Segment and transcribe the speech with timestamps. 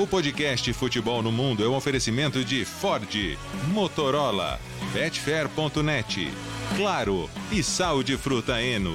[0.00, 3.36] O podcast Futebol no Mundo é um oferecimento de Ford,
[3.72, 4.60] Motorola,
[4.92, 6.30] Betfair.net,
[6.76, 8.94] Claro e Sal de Fruta Eno.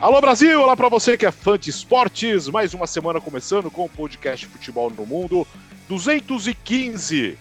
[0.00, 2.48] Alô Brasil, olá para você que é fã de esportes.
[2.48, 5.46] Mais uma semana começando com o podcast Futebol no Mundo
[5.90, 7.36] 215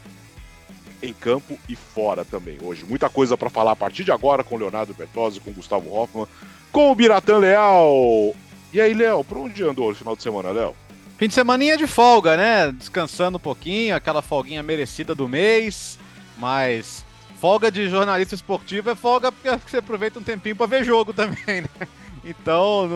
[1.01, 2.83] em campo e fora também hoje.
[2.83, 6.27] Muita coisa para falar a partir de agora com Leonardo Bertozzi, com Gustavo Hoffman,
[6.69, 8.35] com o Biratan Leal.
[8.71, 10.75] E aí, Léo, por onde andou no final de semana, Léo?
[11.17, 12.71] Fim de semaninha de folga, né?
[12.71, 15.97] Descansando um pouquinho, aquela folguinha merecida do mês,
[16.37, 17.03] mas
[17.41, 21.61] folga de jornalista esportivo é folga porque você aproveita um tempinho para ver jogo também,
[21.61, 21.87] né?
[22.23, 22.87] Então,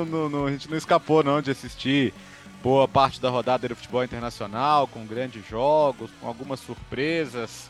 [0.47, 2.13] a gente não escapou não de assistir
[2.61, 7.69] boa parte da rodada do futebol internacional, com grandes jogos, com algumas surpresas.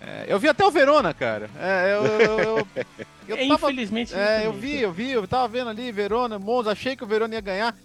[0.00, 1.50] É, eu vi até o Verona, cara.
[1.58, 2.68] É, eu, eu, eu,
[3.28, 4.14] eu é, tava, Infelizmente.
[4.14, 7.34] É, eu vi, eu vi, eu tava vendo ali Verona, Monza, achei que o Verona
[7.34, 7.76] ia ganhar.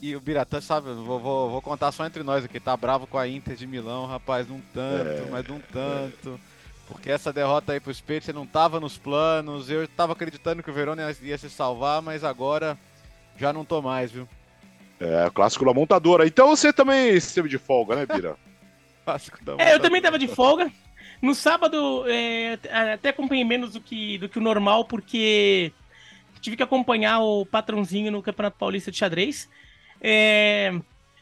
[0.00, 3.16] E o Biratã, sabe, vou, vou, vou, contar só entre nós aqui, tá bravo com
[3.16, 6.40] a Inter de Milão, rapaz, um tanto, é, mas um tanto.
[6.88, 10.74] Porque essa derrota aí pro Spezia não tava nos planos, eu tava acreditando que o
[10.74, 12.76] Verona ia, ia se salvar, mas agora
[13.36, 14.28] já não tô mais, viu?
[14.98, 16.26] É, clássico da montadora.
[16.26, 18.36] Então você também esteve de folga, né, Bira?
[19.06, 19.70] clássico da montadora.
[19.70, 20.70] É, eu também tava de folga.
[21.22, 22.58] No sábado, é,
[22.94, 25.72] até acompanhei menos do que, do que o normal, porque
[26.40, 29.48] tive que acompanhar o patrãozinho no Campeonato Paulista de Xadrez.
[30.00, 30.72] É,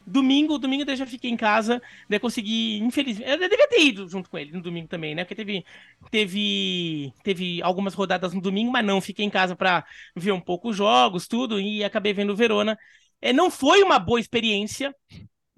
[0.07, 4.31] domingo, domingo eu já fiquei em casa, daí consegui, infelizmente, eu devia ter ido junto
[4.31, 5.25] com ele no domingo também, né?
[5.25, 5.65] Porque teve,
[6.11, 9.85] teve, teve algumas rodadas no domingo, mas não, fiquei em casa para
[10.17, 12.79] ver um pouco os jogos, tudo, e acabei vendo o Verona.
[13.21, 14.95] É, não foi uma boa experiência,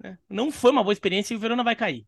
[0.03, 0.17] né?
[0.29, 2.05] não foi uma boa experiência e o Verona vai cair.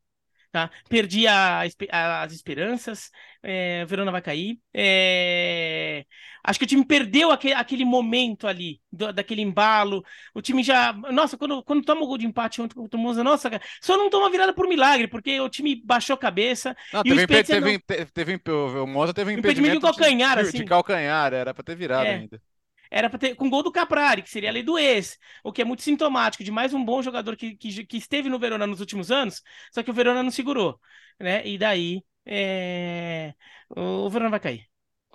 [0.56, 0.72] Tá?
[0.88, 3.12] Perdi a, a, as esperanças,
[3.44, 4.58] é, Verona vai cair.
[4.74, 6.06] É,
[6.42, 10.02] acho que o time perdeu aquele, aquele momento ali, do, daquele embalo.
[10.34, 10.94] O time já.
[10.94, 13.98] Nossa, quando, quando toma o gol de empate ontem contra o Monza, nossa, cara, só
[13.98, 16.74] não toma virada por milagre, porque o time baixou a cabeça.
[16.94, 17.80] Não, e teve, o teve, não...
[17.86, 20.58] teve, teve, o Monza teve um impedimento, impedimento de calcanhar, de, assim.
[20.60, 22.14] de calcanhar, era para ter virado é.
[22.16, 22.42] ainda
[22.90, 25.62] era para ter com gol do Caprari, que seria a lei do ex, o que
[25.62, 28.80] é muito sintomático de mais um bom jogador que, que, que esteve no Verona nos
[28.80, 29.42] últimos anos,
[29.72, 30.80] só que o Verona não segurou,
[31.20, 31.46] né?
[31.46, 33.34] E daí é...
[33.70, 34.68] o Verona vai cair.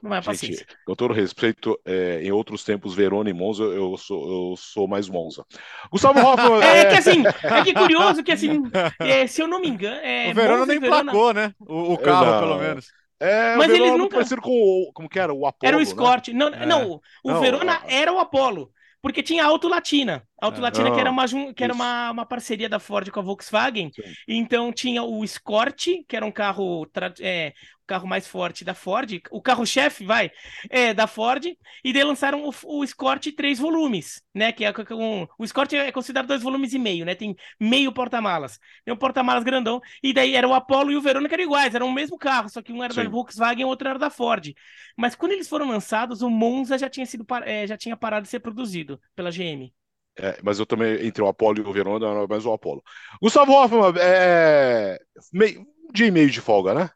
[0.02, 4.50] Não é Gente, com todo respeito, é, em outros tempos, Verona e Monza, eu sou,
[4.50, 5.44] eu sou mais Monza.
[5.90, 6.62] Gustavo Hoffman.
[6.62, 8.62] é, é, que assim, é que curioso que assim,
[8.98, 10.00] é, se eu não me engano.
[10.02, 11.12] É, o Verona nem Verona...
[11.12, 11.52] placou, né?
[11.60, 12.40] O, o carro, não.
[12.40, 12.86] pelo menos.
[13.20, 14.16] É, mas ele nunca.
[14.16, 14.92] Parecido com o.
[14.94, 15.32] Como que era?
[15.32, 15.68] O Apolo.
[15.68, 16.28] Era o Escort.
[16.28, 16.34] Né?
[16.34, 16.66] Não, é.
[16.66, 18.72] não, o não, Verona era o Apolo.
[19.02, 20.26] Porque tinha a Auto Latina.
[20.40, 20.92] A Auto Latina, é.
[20.92, 23.90] que era, uma, que era uma, uma parceria da Ford com a Volkswagen.
[23.92, 24.02] Sim.
[24.26, 26.86] Então tinha o Escort, que era um carro
[27.20, 27.52] é,
[27.90, 30.30] carro mais forte da Ford, o carro-chefe, vai,
[30.70, 31.44] é da Ford,
[31.82, 34.52] e daí lançaram o, o Escort três volumes, né?
[34.52, 37.16] Que é um, o Escort é considerado dois volumes e meio, né?
[37.16, 38.60] Tem meio porta-malas.
[38.84, 41.74] Tem um porta-malas grandão, e daí era o Apollo e o Verona que eram iguais,
[41.74, 43.02] eram o mesmo carro, só que um era Sim.
[43.02, 44.54] da Volkswagen e o outro era da Ford.
[44.96, 48.28] Mas quando eles foram lançados, o Monza já tinha sido é, já tinha parado de
[48.28, 49.72] ser produzido pela GM.
[50.18, 52.82] É, mas eu também, entre o Apollo e o Verona, mais o Apollo.
[53.22, 54.98] Gustavo Hoffman, é,
[55.32, 56.90] meio, um dia e meio de folga, né?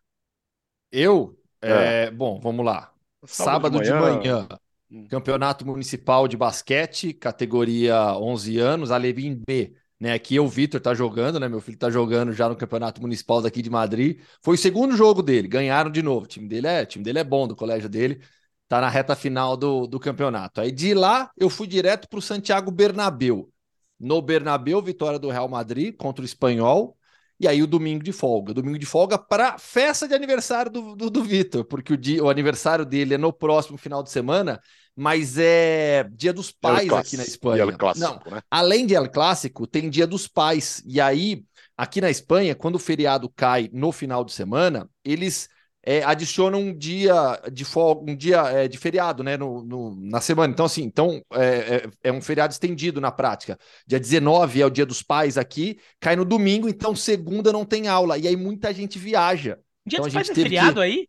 [0.93, 1.39] Eu?
[1.63, 2.05] É.
[2.05, 2.93] É, bom, vamos lá.
[3.25, 4.49] Sábado, Sábado de manhã, de manhã
[4.91, 5.07] hum.
[5.09, 9.75] Campeonato Municipal de Basquete, categoria 11 anos, Alerim B.
[9.99, 11.49] Né, aqui o Vitor tá jogando, né?
[11.49, 14.21] Meu filho tá jogando já no Campeonato Municipal daqui de Madrid.
[14.43, 16.25] Foi o segundo jogo dele, ganharam de novo.
[16.25, 18.21] O time dele é, time dele é bom do colégio dele.
[18.69, 20.61] Tá na reta final do, do campeonato.
[20.61, 23.51] Aí de lá eu fui direto para o Santiago Bernabeu.
[23.99, 26.97] No Bernabeu, vitória do Real Madrid contra o Espanhol.
[27.39, 28.55] E aí o domingo de folga.
[28.55, 32.31] Domingo de folga para festa de aniversário do, do, do Vitor, porque o, dia, o
[32.31, 34.61] aniversário dele é no próximo final de semana,
[34.97, 37.73] mas é dia dos pais aqui na Espanha.
[37.73, 38.41] Clássico, Não, né?
[38.51, 40.83] Além de El Clássico, tem dia dos pais.
[40.87, 41.45] E aí,
[41.77, 45.49] aqui na Espanha, quando o feriado cai no final de semana, eles
[45.87, 50.21] é, adiciona um dia de folga, um dia é, de feriado, né, no, no, na
[50.21, 50.51] semana.
[50.51, 53.59] Então, assim, então é, é, é, um feriado estendido na prática.
[53.87, 57.87] Dia 19 é o dia dos pais aqui, cai no domingo, então segunda não tem
[57.87, 58.17] aula.
[58.17, 59.59] E aí muita gente viaja.
[59.87, 60.81] Dia então, dos pais é feriado que...
[60.81, 61.09] aí?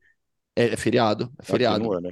[0.57, 1.97] É, é, feriado, é feriado.
[1.97, 2.09] É, né?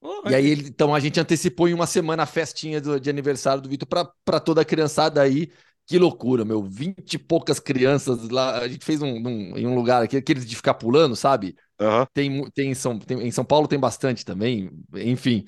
[0.00, 3.62] Oh, e aí, então, a gente antecipou em uma semana a festinha do, de aniversário
[3.62, 3.88] do Vitor
[4.24, 5.50] para toda a criançada aí.
[5.86, 6.62] Que loucura, meu.
[6.62, 8.58] Vinte e poucas crianças lá.
[8.58, 11.56] A gente fez um, um, em um lugar aqui, aqueles de ficar pulando, sabe?
[11.80, 12.06] Uhum.
[12.12, 15.46] Tem, tem, em São, tem, em São Paulo tem bastante também, enfim.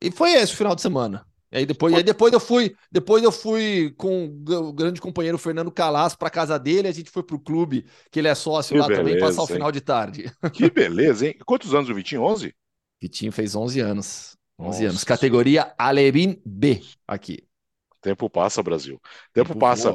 [0.00, 1.26] E foi esse o final de semana.
[1.50, 5.70] E aí depois, aí depois eu fui, depois eu fui com o grande companheiro Fernando
[5.70, 8.88] Calas para casa dele, a gente foi pro clube, que ele é sócio que lá
[8.88, 10.32] beleza, também, passar o final de tarde.
[10.52, 11.36] Que beleza, hein?
[11.46, 12.22] Quantos anos o Vitinho?
[12.22, 12.54] 11?
[13.00, 14.36] Vitinho fez 11 anos.
[14.58, 14.84] 11 Nossa.
[14.90, 15.04] anos.
[15.04, 17.46] Categoria Alerim B aqui.
[18.00, 19.00] Tempo passa, Brasil.
[19.32, 19.94] Tempo, Tempo passa.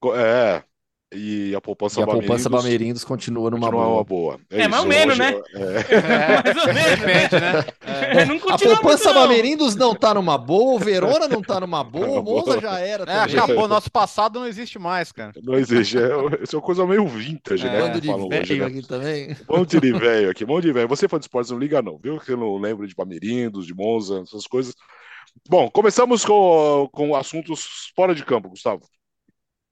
[0.00, 0.20] Voa.
[0.20, 0.64] É,
[1.12, 3.96] e a poupança e a poupança Bamerindos continua numa continua boa.
[3.96, 4.40] Uma boa.
[4.50, 5.40] É, é mais ou menos, né?
[5.54, 5.94] É.
[5.94, 6.42] é.
[6.42, 7.00] mais ou menos.
[7.00, 7.64] Depende, né?
[7.82, 8.24] É.
[8.24, 12.22] Não a poupança Bamerindos não tá numa boa, o Verona não tá numa boa, o
[12.22, 13.04] Monza já era.
[13.10, 15.32] É, acabou, nosso passado não existe mais, cara.
[15.42, 17.80] Não existe, é, é uma coisa meio vintage, né?
[17.80, 18.66] Bando de velho hoje, né?
[18.66, 19.36] aqui também.
[19.48, 20.88] Monte de velho aqui, monte de velho.
[20.88, 22.18] Você foi de esportes, não liga não, viu?
[22.18, 24.74] Que eu não lembro de Bamerindos, de Monza, essas coisas.
[25.48, 28.82] Bom, começamos com, com assuntos fora de campo, Gustavo.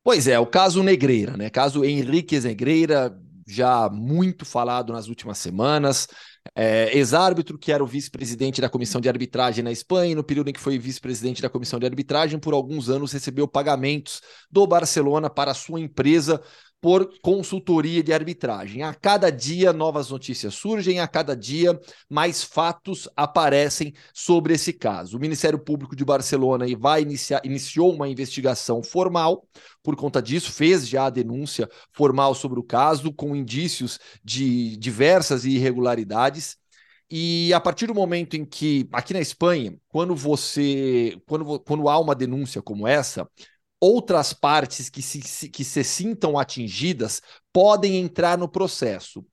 [0.02, 1.50] Pois é, o caso Negreira, né?
[1.50, 3.14] Caso Henrique Negreira,
[3.46, 6.08] já muito falado nas últimas semanas.
[6.54, 10.48] É, Ex-árbitro, que era o vice-presidente da comissão de arbitragem na Espanha, e no período
[10.48, 15.28] em que foi vice-presidente da comissão de arbitragem, por alguns anos recebeu pagamentos do Barcelona
[15.28, 16.40] para sua empresa
[16.80, 18.82] por consultoria de arbitragem.
[18.82, 21.78] A cada dia novas notícias surgem, a cada dia
[22.08, 25.16] mais fatos aparecem sobre esse caso.
[25.16, 29.46] O Ministério Público de Barcelona vai iniciar, iniciou uma investigação formal
[29.82, 35.44] por conta disso, fez já a denúncia formal sobre o caso, com indícios de diversas
[35.44, 36.56] irregularidades.
[37.10, 41.20] E a partir do momento em que, aqui na Espanha, quando você.
[41.26, 43.28] Quando, quando há uma denúncia como essa,
[43.80, 47.22] outras partes que se, que se sintam atingidas
[47.52, 49.24] podem entrar no processo.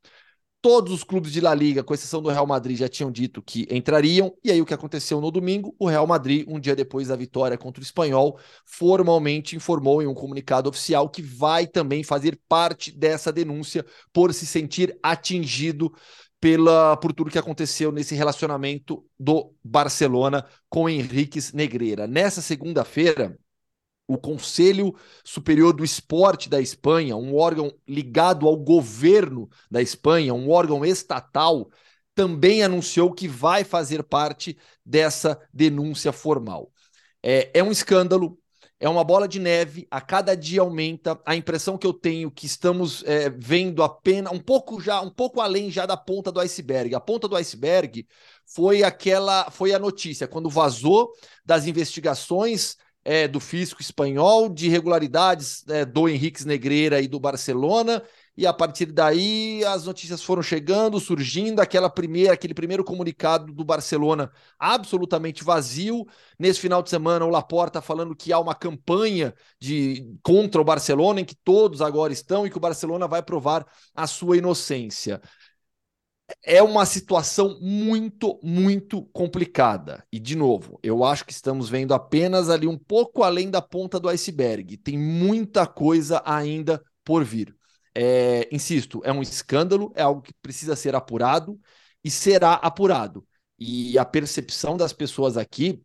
[0.59, 3.67] Todos os clubes de La Liga, com exceção do Real Madrid, já tinham dito que
[3.69, 4.33] entrariam.
[4.43, 5.75] E aí, o que aconteceu no domingo?
[5.77, 10.15] O Real Madrid, um dia depois da vitória contra o Espanhol, formalmente informou em um
[10.15, 15.93] comunicado oficial que vai também fazer parte dessa denúncia por se sentir atingido
[16.39, 22.07] pela por tudo que aconteceu nesse relacionamento do Barcelona com Henriques Negreira.
[22.07, 23.37] Nessa segunda-feira,
[24.07, 30.49] o Conselho Superior do Esporte da Espanha, um órgão ligado ao governo da Espanha, um
[30.49, 31.69] órgão estatal,
[32.15, 36.71] também anunciou que vai fazer parte dessa denúncia formal.
[37.21, 38.39] É, é um escândalo,
[38.79, 41.19] é uma bola de neve, a cada dia aumenta.
[41.25, 45.41] A impressão que eu tenho que estamos é, vendo apenas um pouco já, um pouco
[45.41, 46.95] além já da ponta do iceberg.
[46.95, 48.07] A ponta do iceberg
[48.45, 51.11] foi aquela, foi a notícia quando vazou
[51.45, 52.77] das investigações
[53.07, 58.03] é, do fisco espanhol, de irregularidades é, do Henrique Negreira e do Barcelona,
[58.35, 63.63] e a partir daí as notícias foram chegando, surgindo, aquela primeira, aquele primeiro comunicado do
[63.63, 66.05] Barcelona absolutamente vazio.
[66.37, 71.21] Nesse final de semana, o Laporta falando que há uma campanha de contra o Barcelona,
[71.21, 73.65] em que todos agora estão e que o Barcelona vai provar
[73.95, 75.21] a sua inocência
[76.43, 80.05] é uma situação muito, muito complicada.
[80.11, 83.99] E, de novo, eu acho que estamos vendo apenas ali um pouco além da ponta
[83.99, 84.77] do iceberg.
[84.77, 87.55] Tem muita coisa ainda por vir.
[87.95, 91.59] É, insisto, é um escândalo, é algo que precisa ser apurado
[92.03, 93.25] e será apurado.
[93.57, 95.81] E a percepção das pessoas aqui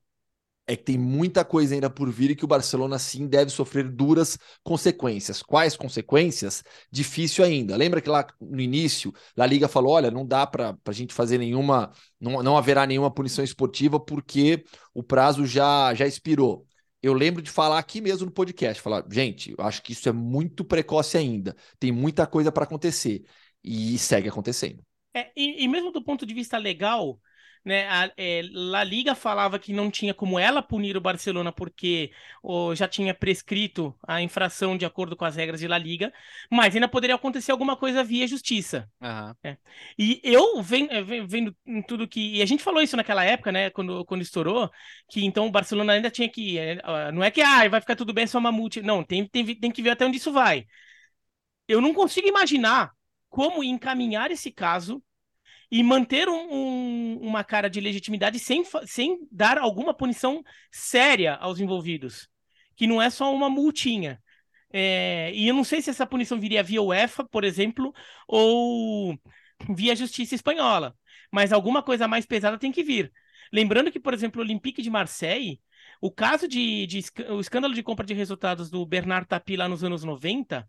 [0.67, 3.89] é que tem muita coisa ainda por vir e que o Barcelona sim deve sofrer
[3.89, 5.43] duras consequências.
[5.43, 6.63] Quais consequências?
[6.91, 7.77] Difícil ainda.
[7.77, 11.39] Lembra que lá no início a Liga falou: olha, não dá para a gente fazer
[11.39, 14.65] nenhuma, não, não haverá nenhuma punição esportiva porque
[14.95, 16.67] o prazo já, já expirou.
[17.03, 20.13] Eu lembro de falar aqui mesmo no podcast, falar, gente, eu acho que isso é
[20.13, 23.25] muito precoce ainda, tem muita coisa para acontecer
[23.65, 24.81] e segue acontecendo.
[25.13, 27.21] É, e, e mesmo do ponto de vista legal,
[27.65, 32.11] né, a é, La Liga falava que não tinha como ela punir o Barcelona porque
[32.43, 36.13] oh, já tinha prescrito a infração de acordo com as regras de La Liga,
[36.51, 38.91] mas ainda poderia acontecer alguma coisa via justiça.
[39.01, 39.57] Uhum.
[39.99, 42.37] E eu é, vendo, vendo tudo que.
[42.37, 44.71] E a gente falou isso naquela época, né, quando, quando estourou,
[45.09, 46.59] que então o Barcelona ainda tinha que.
[46.59, 48.83] É, não é que ah, vai ficar tudo bem, é só uma multa.
[48.83, 50.67] Não, tem, tem, tem que ver até onde isso vai.
[51.69, 52.93] Eu não consigo imaginar
[53.29, 55.03] como encaminhar esse caso
[55.73, 61.61] e manter um, um, uma cara de legitimidade sem, sem dar alguma punição séria aos
[61.61, 62.29] envolvidos,
[62.77, 64.23] que não é só uma multinha.
[64.71, 67.91] É, e eu não sei se essa punição viria via UEFA, por exemplo,
[68.29, 69.19] ou
[69.75, 70.95] via Justiça Espanhola,
[71.31, 73.11] mas alguma coisa mais pesada tem que vir.
[73.51, 75.59] Lembrando que, por exemplo, o Olympique de Marseille,
[76.03, 79.83] o caso de, de, o escândalo de compra de resultados do Bernard Tapie lá nos
[79.83, 80.69] anos 90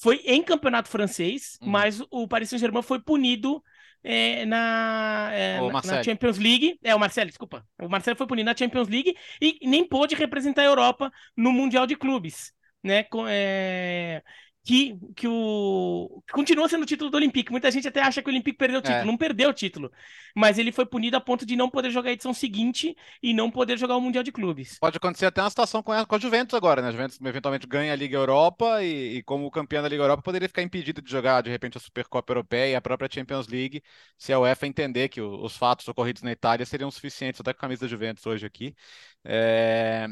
[0.00, 1.70] foi em campeonato francês, uhum.
[1.70, 3.60] mas o Paris Saint-Germain foi punido
[4.04, 6.78] é, na, é, na, na, Champions League.
[6.84, 7.66] É, o Marcelo, desculpa.
[7.80, 11.86] O Marcelo foi punido na Champions League e nem pôde representar a Europa no Mundial
[11.86, 12.52] de Clubes.
[12.82, 13.06] Né?
[13.28, 14.22] É,
[14.64, 16.22] que, que o.
[16.32, 17.52] continua sendo o título do Olympique.
[17.52, 19.02] Muita gente até acha que o Olympique perdeu o título.
[19.02, 19.04] É.
[19.04, 19.92] Não perdeu o título.
[20.34, 23.50] Mas ele foi punido a ponto de não poder jogar a edição seguinte e não
[23.50, 24.78] poder jogar o Mundial de Clubes.
[24.80, 26.88] Pode acontecer até uma situação com a, com a Juventus agora, né?
[26.88, 30.48] A Juventus eventualmente ganha a Liga Europa e, e, como campeão da Liga Europa, poderia
[30.48, 33.82] ficar impedido de jogar, de repente, a Supercopa Europeia e a própria Champions League,
[34.16, 37.58] se a UEFA entender que o, os fatos ocorridos na Itália seriam suficientes, até com
[37.58, 38.74] a camisa da Juventus hoje aqui.
[39.22, 40.06] É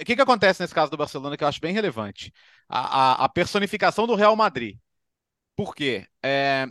[0.00, 2.32] o que, que acontece nesse caso do Barcelona que eu acho bem relevante?
[2.68, 4.78] A, a, a personificação do Real Madrid.
[5.56, 6.06] Por quê?
[6.22, 6.66] É,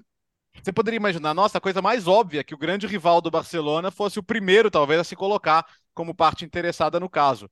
[0.64, 4.20] você poderia imaginar, nossa, a coisa mais óbvia que o grande rival do Barcelona fosse
[4.20, 7.50] o primeiro, talvez, a se colocar como parte interessada no caso.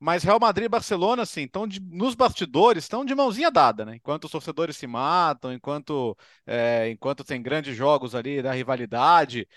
[0.00, 3.96] Mas Real Madrid e Barcelona, assim, estão nos bastidores, estão de mãozinha dada, né?
[3.96, 9.48] Enquanto os torcedores se matam, enquanto, é, enquanto tem grandes jogos ali da rivalidade,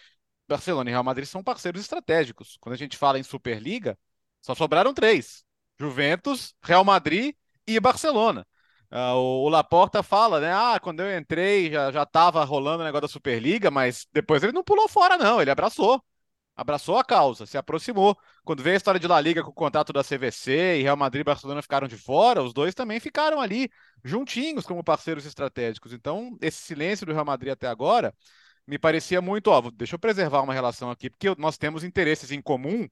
[0.48, 2.58] Barcelona e Real Madrid são parceiros estratégicos.
[2.62, 3.98] Quando a gente fala em Superliga,
[4.42, 5.45] só sobraram três:
[5.80, 7.36] Juventus, Real Madrid
[7.68, 8.46] e Barcelona.
[8.92, 10.54] Uh, o, Laporta fala, né?
[10.54, 14.54] Ah, quando eu entrei já, já tava rolando o negócio da Superliga, mas depois ele
[14.54, 16.02] não pulou fora, não, ele abraçou.
[16.56, 18.18] Abraçou a causa, se aproximou.
[18.46, 21.22] Quando veio a história de La Liga com o contrato da CVC e Real Madrid
[21.22, 23.70] e Barcelona ficaram de fora, os dois também ficaram ali,
[24.04, 25.92] juntinhos como parceiros estratégicos.
[25.92, 28.14] Então, esse silêncio do Real Madrid até agora
[28.66, 32.42] me parecia muito, ó, deixa eu preservar uma relação aqui, porque nós temos interesses em
[32.42, 32.88] comum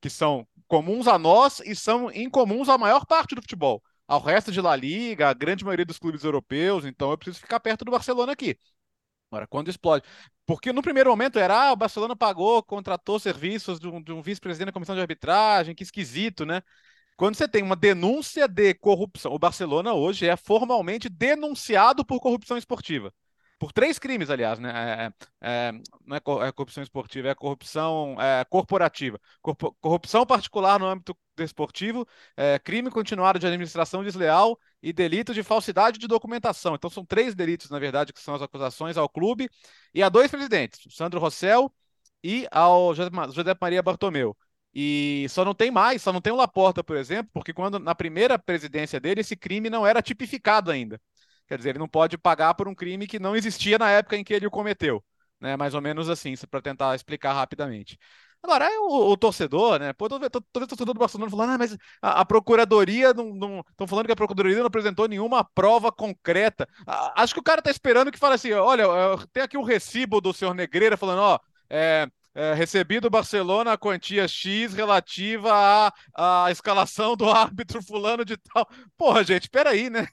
[0.00, 4.50] que são comuns a nós e são incomuns à maior parte do futebol ao resto
[4.50, 7.90] de La Liga, a grande maioria dos clubes europeus, então eu preciso ficar perto do
[7.90, 8.58] Barcelona aqui.
[9.30, 10.04] Agora, quando explode.
[10.46, 14.68] Porque no primeiro momento era, ah, o Barcelona pagou, contratou serviços de um, um vice-presidente
[14.68, 16.62] da comissão de arbitragem, que esquisito, né?
[17.18, 22.56] Quando você tem uma denúncia de corrupção, o Barcelona hoje é formalmente denunciado por corrupção
[22.56, 23.12] esportiva
[23.58, 25.12] por três crimes, aliás, né?
[25.40, 25.72] É, é,
[26.06, 29.20] não é, é, corrupção esportiva, é corrupção é, corporativa.
[29.80, 35.98] corrupção particular no âmbito desportivo, é, crime continuado de administração desleal e delito de falsidade
[35.98, 36.74] de documentação.
[36.74, 39.48] Então são três delitos, na verdade, que são as acusações ao clube
[39.94, 41.72] e a dois presidentes, Sandro Rossell
[42.22, 44.36] e ao José Maria Bartomeu.
[44.74, 47.94] E só não tem mais, só não tem o Laporta, por exemplo, porque quando na
[47.94, 51.00] primeira presidência dele esse crime não era tipificado ainda.
[51.48, 54.24] Quer dizer, ele não pode pagar por um crime que não existia na época em
[54.24, 55.02] que ele o cometeu.
[55.40, 55.56] Né?
[55.56, 57.98] Mais ou menos assim, para tentar explicar rapidamente.
[58.42, 59.92] Agora, é o, o, torcedor, né?
[59.92, 63.60] Pô, todo, todo, todo torcedor do Barcelona falando, ah, mas a, a Procuradoria não.
[63.70, 66.68] Estão falando que a Procuradoria não apresentou nenhuma prova concreta.
[66.86, 68.84] A, acho que o cara tá esperando que fale assim: olha,
[69.32, 71.38] tem aqui o um recibo do senhor Negreira falando, ó,
[71.68, 75.52] é, é, recebido Barcelona a quantia X relativa
[76.14, 78.68] à, à escalação do árbitro fulano de tal.
[78.96, 80.06] Porra, gente, peraí, né?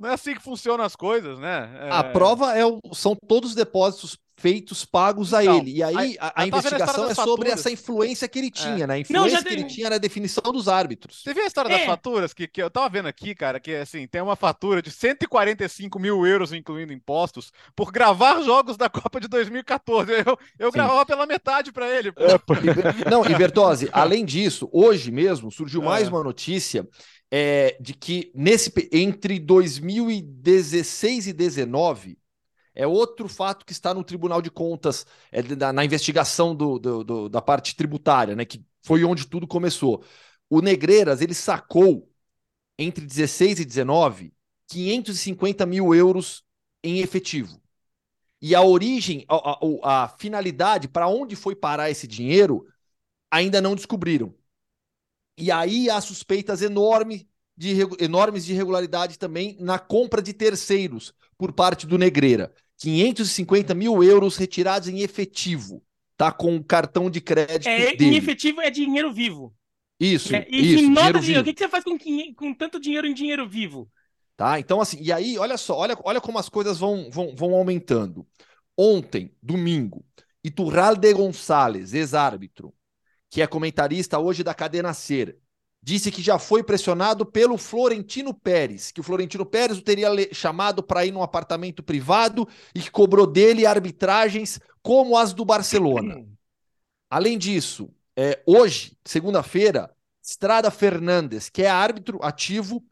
[0.00, 1.70] Não é assim que funcionam as coisas, né?
[1.78, 1.90] É...
[1.90, 5.72] A prova é o, são todos os depósitos feitos pagos a então, ele.
[5.72, 8.50] E aí a, a, a investigação é sobre essa influência que ele é.
[8.50, 8.86] tinha, é.
[8.86, 8.94] né?
[8.94, 11.22] A influência Não, que ele tinha na definição dos árbitros.
[11.22, 11.76] Você viu a história é.
[11.76, 12.32] das faturas?
[12.32, 16.26] Que, que eu tava vendo aqui, cara, que assim, tem uma fatura de 145 mil
[16.26, 20.10] euros, incluindo impostos, por gravar jogos da Copa de 2014.
[20.26, 22.08] Eu, eu gravava pela metade para ele.
[22.16, 22.40] É,
[23.10, 26.88] Não, e Bertozzi, além disso, hoje mesmo surgiu mais uma notícia
[27.30, 32.18] é, de que nesse entre 2016 e 2019
[32.74, 37.04] é outro fato que está no Tribunal de Contas, é, na, na investigação do, do,
[37.04, 40.04] do, da parte tributária, né, que foi onde tudo começou.
[40.48, 42.10] O Negreiras ele sacou
[42.78, 44.32] entre 16 e 19
[44.68, 46.44] 550 mil euros
[46.82, 47.60] em efetivo.
[48.40, 52.66] E a origem, a, a, a finalidade, para onde foi parar esse dinheiro,
[53.30, 54.34] ainda não descobriram.
[55.36, 61.52] E aí há suspeitas enorme de, enormes de irregularidade também na compra de terceiros por
[61.52, 62.52] parte do Negreira.
[62.78, 65.82] 550 mil euros retirados em efetivo,
[66.16, 66.32] tá?
[66.32, 67.68] Com o cartão de crédito.
[67.68, 68.14] É, dele.
[68.14, 69.54] Em efetivo é dinheiro vivo.
[69.98, 70.34] Isso.
[70.34, 71.42] É, e isso, nota de dinheiro.
[71.42, 71.98] O que, que você faz com,
[72.34, 73.90] com tanto dinheiro em dinheiro vivo?
[74.34, 74.58] Tá?
[74.58, 78.26] Então, assim, e aí, olha só, olha, olha como as coisas vão, vão, vão aumentando.
[78.74, 80.02] Ontem, domingo,
[80.42, 82.72] Iturralde Gonçalves, ex-árbitro,
[83.30, 85.38] que é comentarista hoje da Cadena Ser,
[85.82, 90.82] disse que já foi pressionado pelo Florentino Pérez, que o Florentino Pérez o teria chamado
[90.82, 96.22] para ir num apartamento privado e que cobrou dele arbitragens como as do Barcelona.
[97.08, 99.90] Além disso, é, hoje, segunda-feira,
[100.22, 102.84] Estrada Fernandes, que é árbitro ativo,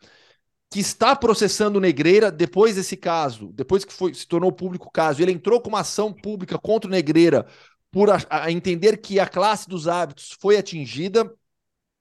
[0.71, 5.23] que está processando Negreira depois desse caso, depois que foi, se tornou público o caso,
[5.23, 7.47] ele entrou com uma ação pública contra o Negreira
[7.90, 11.33] por a, a entender que a classe dos árbitros foi atingida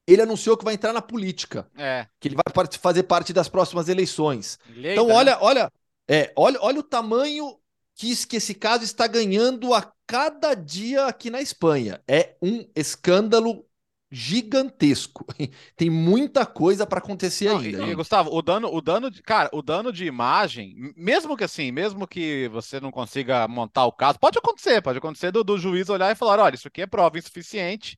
[0.07, 1.67] ele anunciou que vai entrar na política.
[1.77, 2.07] É.
[2.19, 4.57] Que ele vai fazer parte das próximas eleições.
[4.73, 5.37] então, olha, né?
[5.41, 5.71] olha,
[6.07, 7.59] é, olha, olha o tamanho
[7.93, 12.01] que, que esse caso está ganhando a cada dia aqui na Espanha.
[12.07, 13.65] É um escândalo
[14.11, 15.25] gigantesco.
[15.75, 17.83] Tem muita coisa para acontecer Não, ainda.
[17.83, 21.71] E, Gustavo, o dano, o dano, de, cara, o dano de imagem, mesmo que assim,
[21.71, 25.89] mesmo que você não consiga montar o caso, pode acontecer, pode acontecer do, do juiz
[25.89, 27.97] olhar e falar, olha, isso aqui é prova insuficiente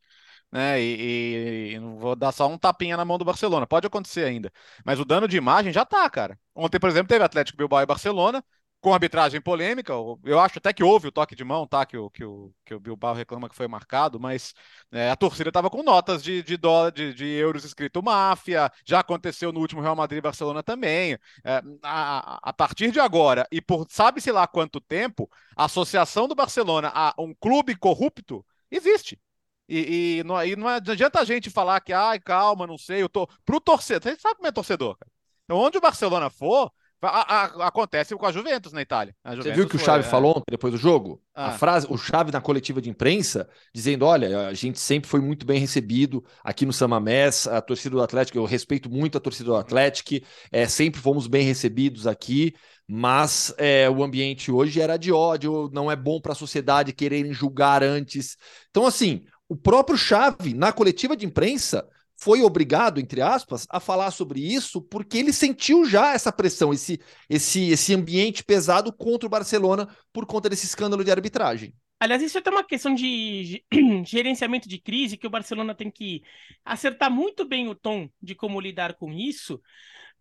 [0.51, 0.81] né?
[0.81, 3.67] E, e, não vou dar só um tapinha na mão do Barcelona.
[3.67, 4.51] Pode acontecer ainda.
[4.83, 6.39] Mas o dano de imagem já tá, cara.
[6.55, 8.43] Ontem, por exemplo, teve Atlético Bilbao e Barcelona.
[8.81, 9.93] Com arbitragem polêmica.
[10.23, 11.85] Eu acho até que houve o toque de mão, tá?
[11.85, 14.53] Que o, que o, que o Bilbao reclama que foi marcado, mas
[14.91, 18.71] é, a torcida estava com notas de, de dólar, de, de, euros escrito máfia.
[18.85, 21.17] Já aconteceu no último Real Madrid-Barcelona também.
[21.43, 26.35] É, a, a, partir de agora, e por sabe-se lá quanto tempo, a associação do
[26.35, 29.19] Barcelona a um clube corrupto existe.
[29.67, 33.09] E, e, não, e não adianta a gente falar que, ai, calma, não sei, eu
[33.09, 33.27] tô.
[33.45, 35.11] Pro torcedor, você sabe como é torcedor, cara.
[35.43, 39.15] Então, onde o Barcelona for, a, a, acontece com a Juventus na Itália.
[39.25, 40.09] Juventus Você viu que foi, o Xavi é...
[40.09, 41.21] falou ontem, depois do jogo?
[41.33, 41.47] Ah.
[41.47, 45.45] A frase, o Xavi na coletiva de imprensa, dizendo: olha, a gente sempre foi muito
[45.45, 49.55] bem recebido aqui no Samamés, a torcida do Atlético, eu respeito muito a torcida do
[49.55, 52.53] Atlético, é, sempre fomos bem recebidos aqui,
[52.87, 57.31] mas é, o ambiente hoje era de ódio, não é bom para a sociedade quererem
[57.31, 58.35] julgar antes.
[58.69, 61.87] Então, assim, o próprio Xavi, na coletiva de imprensa,
[62.19, 66.99] foi obrigado, entre aspas, a falar sobre isso porque ele sentiu já essa pressão, esse,
[67.29, 71.73] esse, esse ambiente pesado contra o Barcelona por conta desse escândalo de arbitragem.
[71.99, 73.63] Aliás, isso é até uma questão de
[74.05, 76.21] gerenciamento de crise que o Barcelona tem que
[76.63, 79.61] acertar muito bem o tom de como lidar com isso,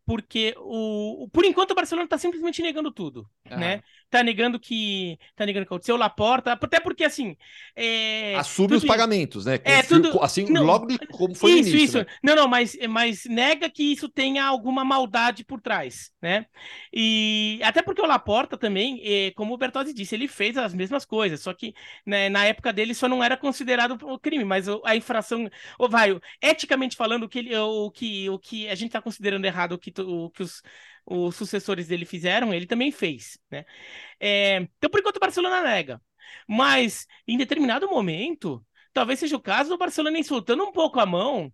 [0.04, 3.82] porque o, por enquanto o Barcelona está simplesmente negando tudo, né?
[4.10, 7.36] Tá negando que tá negando que aconteceu Laporta, até porque assim
[7.76, 9.58] é, assume os pagamentos, né?
[9.64, 11.98] É tudo assim não, logo de como foi isso, o início, isso.
[11.98, 12.06] Né?
[12.22, 16.46] Não, não, mas mas nega que isso tenha alguma maldade por trás, né?
[16.92, 21.04] E até porque o Laporta também, é, como o Bertozzi disse, ele fez as mesmas
[21.04, 21.74] coisas, só que
[22.06, 26.18] né, na época dele isso não era considerado um crime, mas a infração, ou vai,
[26.40, 29.78] eticamente falando, o que ele, o que o que a gente está considerando errado, o
[29.78, 30.62] que o que os,
[31.10, 33.64] os sucessores dele fizeram, ele também fez, né?
[34.20, 36.00] É, então, por enquanto, o Barcelona nega.
[36.46, 41.52] Mas, em determinado momento, talvez seja o caso do Barcelona insultando um pouco a mão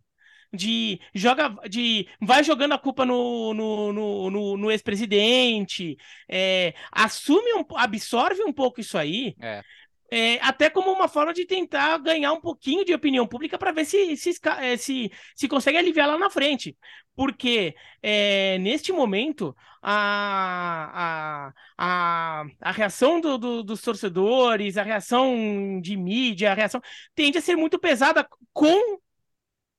[0.52, 5.96] de joga de vai jogando a culpa no, no, no, no, no ex-presidente
[6.30, 9.62] é, assume um, absorve um pouco isso aí é
[10.10, 13.84] é, até como uma forma de tentar ganhar um pouquinho de opinião pública para ver
[13.84, 16.76] se se, é, se se consegue aliviar lá na frente.
[17.16, 25.80] Porque é, neste momento a, a, a, a reação do, do, dos torcedores, a reação
[25.80, 26.80] de mídia, a reação
[27.14, 28.98] tende a ser muito pesada com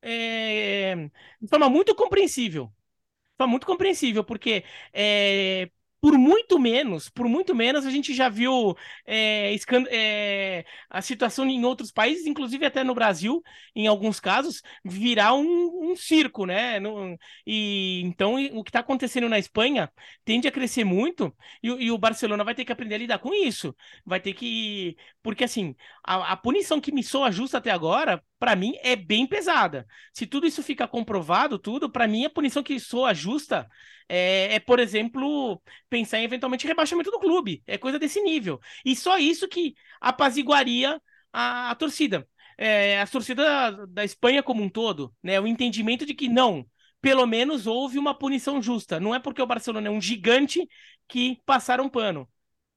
[0.01, 0.95] é,
[1.41, 2.67] de forma muito compreensível.
[2.67, 5.69] De forma muito compreensível, porque é,
[6.05, 9.55] por muito menos, por muito menos, a gente já viu é,
[9.89, 13.41] é, a situação em outros países, inclusive até no Brasil,
[13.75, 16.79] em alguns casos, virar um, um circo, né?
[16.79, 19.91] No, e então o que está acontecendo na Espanha
[20.23, 23.33] tende a crescer muito e, e, o Barcelona vai ter que aprender a lidar com
[23.33, 23.75] isso.
[24.05, 24.95] Vai ter que.
[25.23, 29.25] Porque assim, a, a punição que me soa justa até agora, para mim, é bem
[29.25, 29.87] pesada.
[30.13, 33.67] Se tudo isso fica comprovado, tudo, para mim, a punição que soa justa
[34.07, 37.63] é, é, por exemplo, pensar em eventualmente rebaixamento do clube.
[37.65, 38.59] É coisa desse nível.
[38.83, 42.27] E só isso que apaziguaria a, a torcida.
[42.57, 45.39] É, a torcida da Espanha como um todo, né?
[45.39, 46.65] O entendimento de que não,
[47.01, 48.99] pelo menos houve uma punição justa.
[48.99, 50.67] Não é porque o Barcelona é um gigante
[51.07, 52.29] que passaram pano.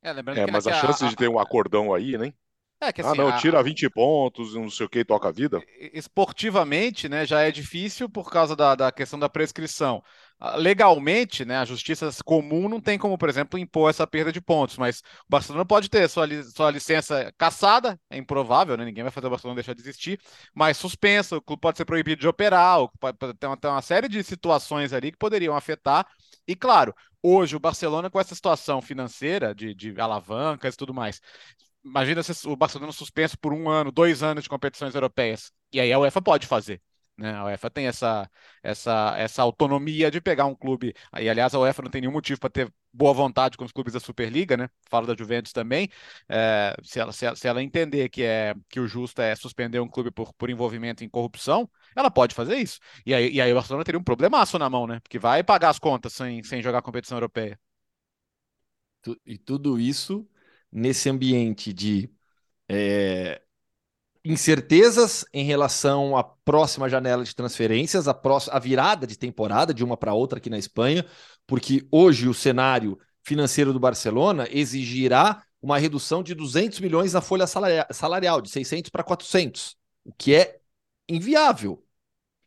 [0.03, 2.33] É, é mas a, a chance a, de ter um acordão aí, né?
[2.81, 3.39] É que, ah, assim, ah, não, a...
[3.39, 5.61] tira 20 pontos, não sei o que, toca a vida.
[5.93, 10.03] Esportivamente, né, já é difícil por causa da, da questão da prescrição.
[10.57, 14.79] Legalmente, né, a justiça comum não tem como, por exemplo, impor essa perda de pontos,
[14.79, 19.27] mas o Barcelona pode ter sua, sua licença caçada, é improvável, né, ninguém vai fazer
[19.27, 20.21] o Barcelona deixar de existir,
[20.55, 23.83] mas suspensa, o clube pode ser proibido de operar, pode, pode ter, uma, ter uma
[23.83, 26.07] série de situações ali que poderiam afetar,
[26.47, 31.21] e claro, hoje o Barcelona com essa situação financeira de, de alavancas e tudo mais,
[31.89, 35.53] imagina se o Barcelona suspenso por um ano, dois anos de competições europeias.
[35.73, 36.81] E aí a UEFA pode fazer.
[37.19, 37.35] Né?
[37.35, 38.31] A UEFA tem essa,
[38.63, 40.95] essa, essa autonomia de pegar um clube.
[41.19, 43.93] E, aliás, a UEFA não tem nenhum motivo para ter boa vontade com os clubes
[43.93, 44.71] da Superliga, né?
[44.89, 45.89] Fala da Juventus também.
[46.29, 49.81] É, se, ela, se, ela, se ela entender que, é, que o justo é suspender
[49.81, 52.79] um clube por, por envolvimento em corrupção, ela pode fazer isso.
[53.05, 55.01] E aí, e aí o Barcelona teria um problemaço na mão, né?
[55.01, 57.59] Porque vai pagar as contas sem, sem jogar competição europeia.
[59.27, 60.29] E tudo isso
[60.73, 62.11] nesse ambiente de
[62.69, 63.41] é,
[64.25, 69.85] incertezas em relação à próxima janela de transferências, a, próxima, a virada de temporada de
[69.85, 71.05] uma para outra aqui na Espanha,
[71.47, 77.47] porque hoje o cenário financeiro do Barcelona exigirá uma redução de 200 milhões na folha
[77.47, 80.61] salarial, de 600 para 400, o que é
[81.09, 81.85] inviável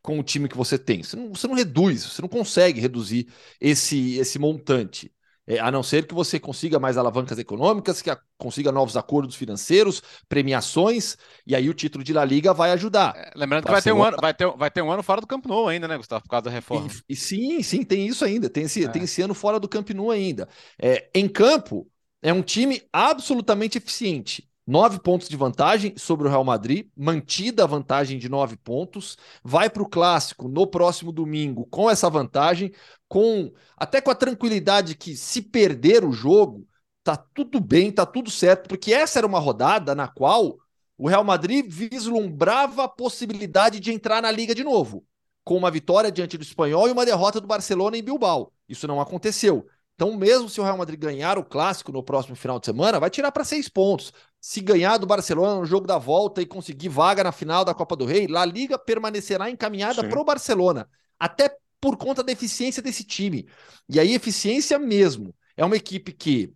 [0.02, 1.04] com o time que você tem.
[1.04, 3.28] Você não, você não reduz, você não consegue reduzir
[3.60, 5.12] esse, esse montante.
[5.52, 9.36] É, a não ser que você consiga mais alavancas econômicas, que a, consiga novos acordos
[9.36, 13.14] financeiros, premiações, e aí o título de La Liga vai ajudar.
[13.18, 15.28] É, lembrando que vai ter, um ano, vai, ter, vai ter um ano fora do
[15.28, 16.88] Camp Nou ainda, né, Gustavo, por causa da reforma.
[17.10, 18.88] E, e sim, sim, tem isso ainda, tem esse, é.
[18.88, 20.48] tem esse ano fora do Camp Nou ainda.
[20.82, 21.86] É, em campo,
[22.22, 24.50] é um time absolutamente eficiente.
[24.72, 29.70] Nove pontos de vantagem sobre o Real Madrid, mantida a vantagem de nove pontos, vai
[29.70, 32.72] para o clássico no próximo domingo com essa vantagem,
[33.06, 36.66] com até com a tranquilidade que se perder o jogo,
[37.04, 40.58] tá tudo bem, tá tudo certo, porque essa era uma rodada na qual
[40.98, 45.06] o Real Madrid vislumbrava a possibilidade de entrar na liga de novo,
[45.44, 48.54] com uma vitória diante do Espanhol e uma derrota do Barcelona em Bilbao.
[48.70, 49.68] Isso não aconteceu.
[49.96, 53.10] Então, mesmo se o Real Madrid ganhar o clássico no próximo final de semana, vai
[53.10, 54.12] tirar para seis pontos.
[54.41, 57.95] Se ganhar do Barcelona no jogo da volta e conseguir vaga na final da Copa
[57.95, 63.04] do Rei, La Liga permanecerá encaminhada para o Barcelona, até por conta da eficiência desse
[63.04, 63.47] time.
[63.88, 65.36] E aí, eficiência mesmo.
[65.56, 66.51] É uma equipe que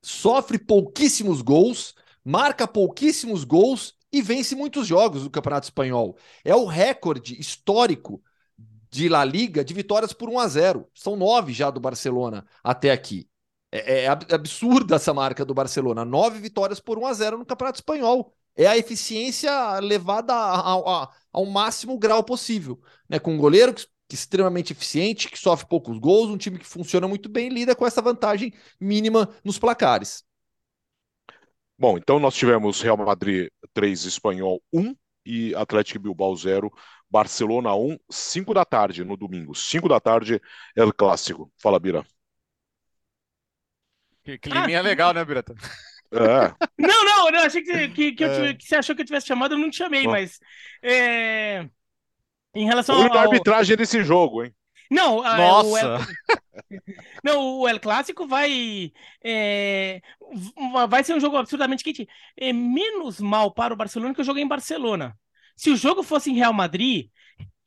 [0.00, 6.16] sofre pouquíssimos gols, marca pouquíssimos gols e vence muitos jogos do Campeonato Espanhol.
[6.44, 8.22] É o recorde histórico
[8.90, 10.90] de La Liga de vitórias por 1 a 0.
[10.94, 13.28] São nove já do Barcelona até aqui.
[13.72, 16.04] É, é absurda essa marca do Barcelona.
[16.04, 18.34] Nove vitórias por 1 a 0 no Campeonato Espanhol.
[18.54, 22.78] É a eficiência levada ao máximo grau possível.
[23.08, 23.18] Né?
[23.18, 27.08] Com um goleiro que, é extremamente eficiente, que sofre poucos gols, um time que funciona
[27.08, 30.22] muito bem lida com essa vantagem mínima nos placares.
[31.78, 36.70] Bom, então nós tivemos Real Madrid 3, Espanhol 1 e Atlético Bilbao 0.
[37.10, 39.54] Barcelona 1, 5 da tarde no domingo.
[39.54, 40.40] 5 da tarde
[40.76, 41.50] é o clássico.
[41.60, 42.06] Fala, Bira.
[44.24, 45.54] Que climinha ah, legal, né, Birata?
[46.12, 46.54] É.
[46.78, 48.54] Não, não, eu achei que, que, que, é.
[48.54, 50.38] que, você achou que eu tivesse chamado, eu não te chamei, mas.
[50.82, 51.66] É...
[52.54, 53.16] Em relação ao.
[53.16, 54.54] A arbitragem desse jogo, hein?
[54.90, 55.68] Não, Nossa.
[55.68, 55.98] O El...
[57.24, 58.92] não, o El Clássico vai.
[59.24, 60.02] É...
[60.88, 62.06] Vai ser um jogo absurdamente quente.
[62.36, 65.16] É menos mal para o Barcelona que eu joguei em Barcelona.
[65.56, 67.08] Se o jogo fosse em Real Madrid,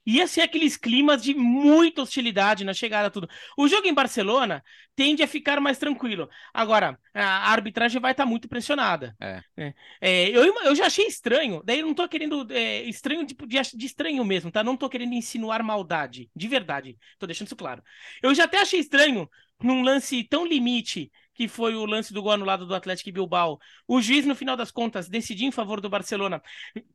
[0.06, 3.28] ia ser aqueles climas de muita hostilidade na chegada, tudo.
[3.58, 4.64] O jogo em Barcelona
[4.96, 6.30] tende a ficar mais tranquilo.
[6.54, 9.16] Agora, a arbitragem vai estar tá muito pressionada.
[9.20, 9.42] É.
[9.58, 12.46] É, é, eu, eu já achei estranho, daí eu não tô querendo.
[12.52, 14.64] É, estranho de, de, de, estranho mesmo, tá?
[14.64, 16.98] Não tô querendo insinuar maldade, de verdade.
[17.18, 17.82] Tô deixando isso claro.
[18.22, 19.30] Eu já até achei estranho
[19.62, 23.60] num lance tão limite que foi o lance do gol anulado do Atlético Bilbao.
[23.86, 26.42] O juiz, no final das contas, decidiu em favor do Barcelona,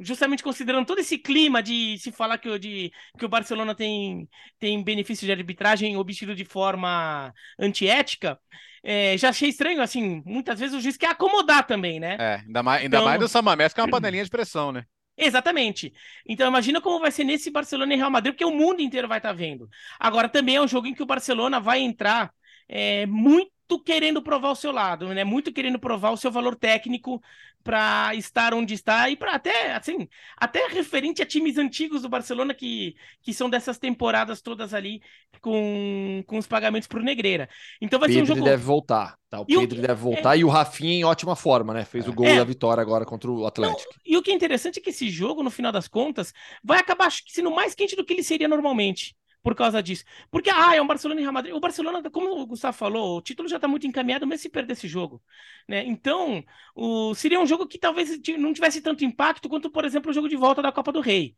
[0.01, 4.27] justamente considerando todo esse clima de se falar que, de, que o Barcelona tem,
[4.59, 8.41] tem benefício de arbitragem obtido de forma antiética.
[8.83, 12.17] É, já achei estranho, assim, muitas vezes o juiz quer acomodar também, né?
[12.19, 13.07] É, ainda mais, ainda então...
[13.07, 14.85] mais do Samamés, que é uma panelinha de pressão, né?
[15.19, 15.93] Exatamente.
[16.27, 19.19] Então imagina como vai ser nesse Barcelona e Real Madrid, porque o mundo inteiro vai
[19.19, 19.69] estar tá vendo.
[19.99, 22.33] Agora também é um jogo em que o Barcelona vai entrar
[22.67, 25.25] é, muito querendo provar o seu lado, né?
[25.25, 27.23] Muito querendo provar o seu valor técnico
[27.63, 32.55] para estar onde está e para até assim, até referente a times antigos do Barcelona
[32.55, 35.03] que, que são dessas temporadas todas ali
[35.41, 37.49] com, com os pagamentos pro Negreira.
[37.81, 39.41] Então vai Pedro ser um jogo deve voltar, tá?
[39.41, 39.83] O e Pedro o...
[39.83, 40.41] deve voltar é...
[40.41, 41.85] e o Rafinha em ótima forma, né?
[41.85, 42.09] Fez é.
[42.09, 42.37] o gol é...
[42.37, 43.93] da vitória agora contra o Atlético.
[43.95, 46.33] Não, e o que é interessante é que esse jogo, no final das contas,
[46.65, 50.05] vai acabar sendo mais quente do que ele seria normalmente por causa disso.
[50.31, 51.55] Porque, ah, é um Barcelona e Real Madrid.
[51.55, 54.73] O Barcelona, como o Gustavo falou, o título já está muito encaminhado, mesmo se perder
[54.75, 55.23] esse jogo.
[55.69, 55.85] Né?
[55.87, 60.15] Então, o, seria um jogo que talvez não tivesse tanto impacto quanto, por exemplo, o
[60.15, 61.37] jogo de volta da Copa do Rei.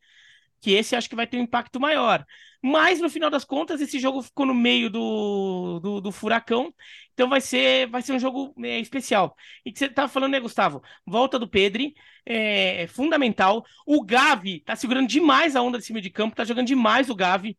[0.60, 2.24] Que esse acho que vai ter um impacto maior.
[2.62, 6.72] Mas, no final das contas, esse jogo ficou no meio do, do, do furacão.
[7.12, 9.36] Então vai ser, vai ser um jogo é, especial.
[9.64, 10.82] E que você estava falando, né, Gustavo?
[11.06, 13.64] Volta do Pedri, é, é fundamental.
[13.86, 17.14] O Gavi tá segurando demais a onda de cima de campo, tá jogando demais o
[17.14, 17.58] Gavi.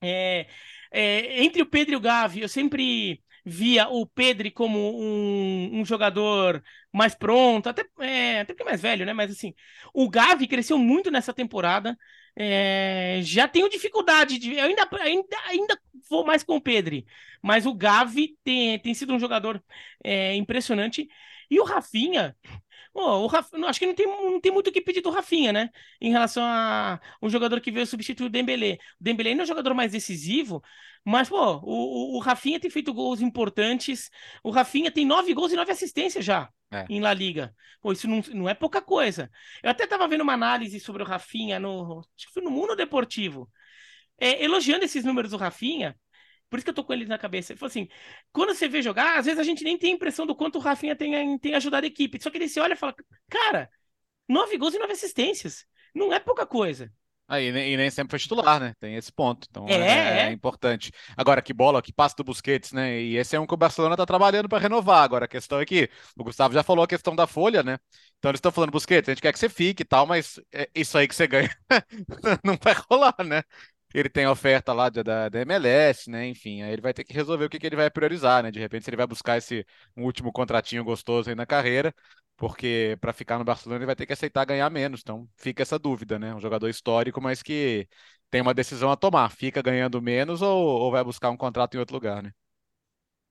[0.00, 0.46] É,
[0.90, 5.84] é, entre o Pedro e o Gavi, eu sempre via o Pedro como um, um
[5.84, 9.12] jogador mais pronto, até, é, até porque mais velho, né?
[9.12, 9.54] Mas assim,
[9.94, 11.96] o Gavi cresceu muito nessa temporada.
[12.36, 14.54] É, já tenho dificuldade de.
[14.54, 17.02] Eu ainda, ainda, ainda vou mais com o Pedro,
[17.42, 19.62] mas o Gavi tem, tem sido um jogador
[20.04, 21.08] é, impressionante.
[21.50, 22.36] E o Rafinha,
[22.98, 23.48] Pô, o Raf...
[23.68, 25.70] acho que não tem, não tem muito o que pedir do Rafinha, né?
[26.00, 28.76] Em relação a um jogador que veio substituir o Dembélé.
[29.00, 30.60] O Dembélé não é o jogador mais decisivo,
[31.04, 34.10] mas, pô, o, o Rafinha tem feito gols importantes.
[34.42, 36.86] O Rafinha tem nove gols e nove assistências já é.
[36.90, 37.54] em La Liga.
[37.80, 39.30] Pô, isso não, não é pouca coisa.
[39.62, 42.00] Eu até tava vendo uma análise sobre o Rafinha no.
[42.00, 43.48] Acho que foi no Mundo Deportivo.
[44.20, 45.96] É, elogiando esses números do Rafinha.
[46.48, 47.52] Por isso que eu tô com ele na cabeça.
[47.52, 47.88] Ele falou assim:
[48.32, 50.60] quando você vê jogar, às vezes a gente nem tem a impressão do quanto o
[50.60, 52.22] Rafinha tem, tem ajudado a equipe.
[52.22, 52.94] Só que ele se olha e fala:
[53.28, 53.70] cara,
[54.28, 55.66] nove gols e nove assistências.
[55.94, 56.92] Não é pouca coisa.
[57.30, 58.74] Aí, e nem sempre foi titular, né?
[58.80, 59.46] Tem esse ponto.
[59.50, 60.90] Então é, é, é, importante.
[61.14, 63.02] Agora, que bola, que passe do Busquets, né?
[63.02, 65.02] E esse é um que o Barcelona tá trabalhando para renovar.
[65.02, 67.78] Agora, a questão é que o Gustavo já falou a questão da folha, né?
[68.18, 70.70] Então eles estão falando, Busquets, a gente quer que você fique e tal, mas é
[70.74, 71.50] isso aí que você ganha
[72.42, 73.42] não vai rolar, né?
[73.94, 76.26] Ele tem oferta lá da, da MLS, né?
[76.28, 78.50] Enfim, aí ele vai ter que resolver o que, que ele vai priorizar, né?
[78.50, 79.64] De repente, se ele vai buscar esse
[79.96, 81.94] um último contratinho gostoso aí na carreira,
[82.36, 85.00] porque para ficar no Barcelona ele vai ter que aceitar ganhar menos.
[85.00, 86.34] Então fica essa dúvida, né?
[86.34, 87.88] Um jogador histórico, mas que
[88.30, 91.78] tem uma decisão a tomar: fica ganhando menos ou, ou vai buscar um contrato em
[91.80, 92.32] outro lugar, né?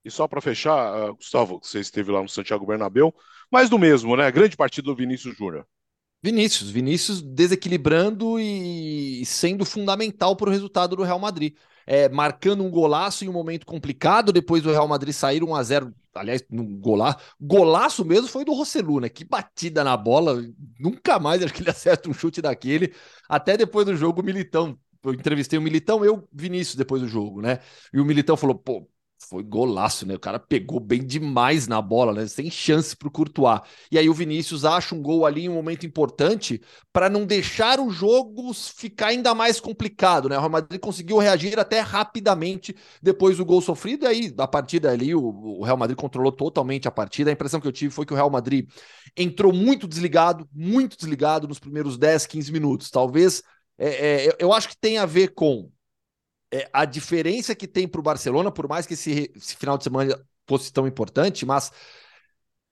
[0.04, 3.14] E só para fechar, uh, Gustavo, você esteve lá no Santiago Bernabéu,
[3.50, 4.30] mais do mesmo, né?
[4.30, 5.66] Grande partida do Vinícius Júnior.
[6.22, 11.54] Vinícius, Vinícius desequilibrando e sendo fundamental para o resultado do Real Madrid.
[11.86, 15.62] É, marcando um golaço em um momento complicado, depois do Real Madrid sair 1 a
[15.62, 19.08] 0 aliás, no golaço, golaço mesmo foi do Rossellu, né?
[19.08, 20.44] Que batida na bola,
[20.78, 22.92] nunca mais acho que ele acerta um chute daquele.
[23.28, 27.40] Até depois do jogo, o Militão, eu entrevistei o Militão, eu, Vinícius, depois do jogo,
[27.40, 27.60] né?
[27.92, 28.86] E o Militão falou, pô,
[29.18, 30.14] foi golaço, né?
[30.14, 32.26] O cara pegou bem demais na bola, né?
[32.26, 33.60] Sem chance para o Courtois.
[33.90, 36.60] E aí o Vinícius acha um gol ali em um momento importante
[36.92, 40.36] para não deixar o jogo ficar ainda mais complicado, né?
[40.36, 44.04] O Real Madrid conseguiu reagir até rapidamente depois do gol sofrido.
[44.04, 47.30] E aí, a partida ali, o, o Real Madrid controlou totalmente a partida.
[47.30, 48.68] A impressão que eu tive foi que o Real Madrid
[49.16, 52.90] entrou muito desligado, muito desligado nos primeiros 10, 15 minutos.
[52.90, 53.42] Talvez.
[53.80, 55.70] É, é, eu acho que tem a ver com
[56.52, 59.84] é, a diferença que tem para o Barcelona, por mais que esse, esse, final de
[59.84, 61.70] semana fosse tão importante, mas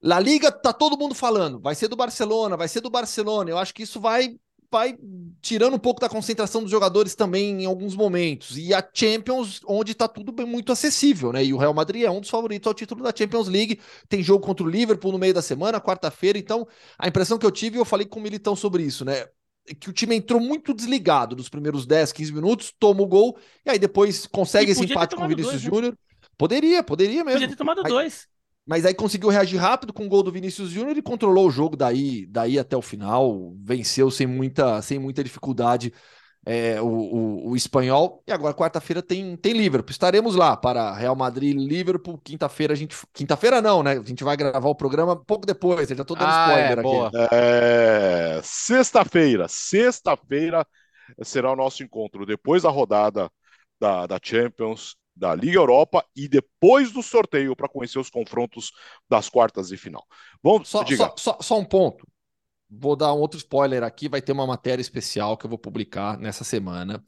[0.02, 3.50] La Liga tá todo mundo falando, vai ser do Barcelona, vai ser do Barcelona.
[3.50, 4.36] Eu acho que isso vai
[4.70, 4.96] vai
[5.40, 8.58] tirando um pouco da concentração dos jogadores também em alguns momentos.
[8.58, 11.44] E a Champions, onde está tudo bem, muito acessível, né?
[11.44, 13.80] E o Real Madrid é um dos favoritos ao título da Champions League.
[14.08, 16.38] Tem jogo contra o Liverpool no meio da semana, quarta-feira.
[16.38, 16.66] Então,
[16.98, 19.26] a impressão que eu tive, eu falei com o Militão sobre isso, né?
[19.74, 23.70] Que o time entrou muito desligado nos primeiros 10, 15 minutos, toma o gol, e
[23.70, 25.70] aí depois consegue esse empate com o Vinícius né?
[25.70, 25.98] Júnior.
[26.38, 27.40] Poderia, poderia mesmo.
[27.40, 28.28] Podia ter tomado mas, dois.
[28.66, 31.76] Mas aí conseguiu reagir rápido com o gol do Vinícius Júnior e controlou o jogo
[31.76, 35.92] daí, daí até o final, venceu sem muita, sem muita dificuldade
[36.48, 38.22] é, o, o, o, espanhol.
[38.24, 39.90] E agora, quarta-feira, tem, tem Liverpool.
[39.90, 42.18] Estaremos lá para Real Madrid Liverpool.
[42.18, 42.96] Quinta-feira a gente.
[43.12, 43.98] Quinta-feira não, né?
[43.98, 45.90] A gente vai gravar o programa pouco depois.
[45.90, 47.34] Eu já estou dando ah, spoiler é, aqui.
[47.34, 49.48] É, sexta-feira.
[49.48, 50.64] Sexta-feira
[51.22, 52.24] será o nosso encontro.
[52.24, 53.28] Depois da rodada
[53.80, 58.70] da, da Champions, da Liga Europa e depois do sorteio para conhecer os confrontos
[59.10, 60.04] das quartas de final.
[60.40, 62.06] Vamos, só, só, só, só um ponto.
[62.68, 66.18] Vou dar um outro spoiler aqui, vai ter uma matéria especial que eu vou publicar
[66.18, 67.04] nessa semana.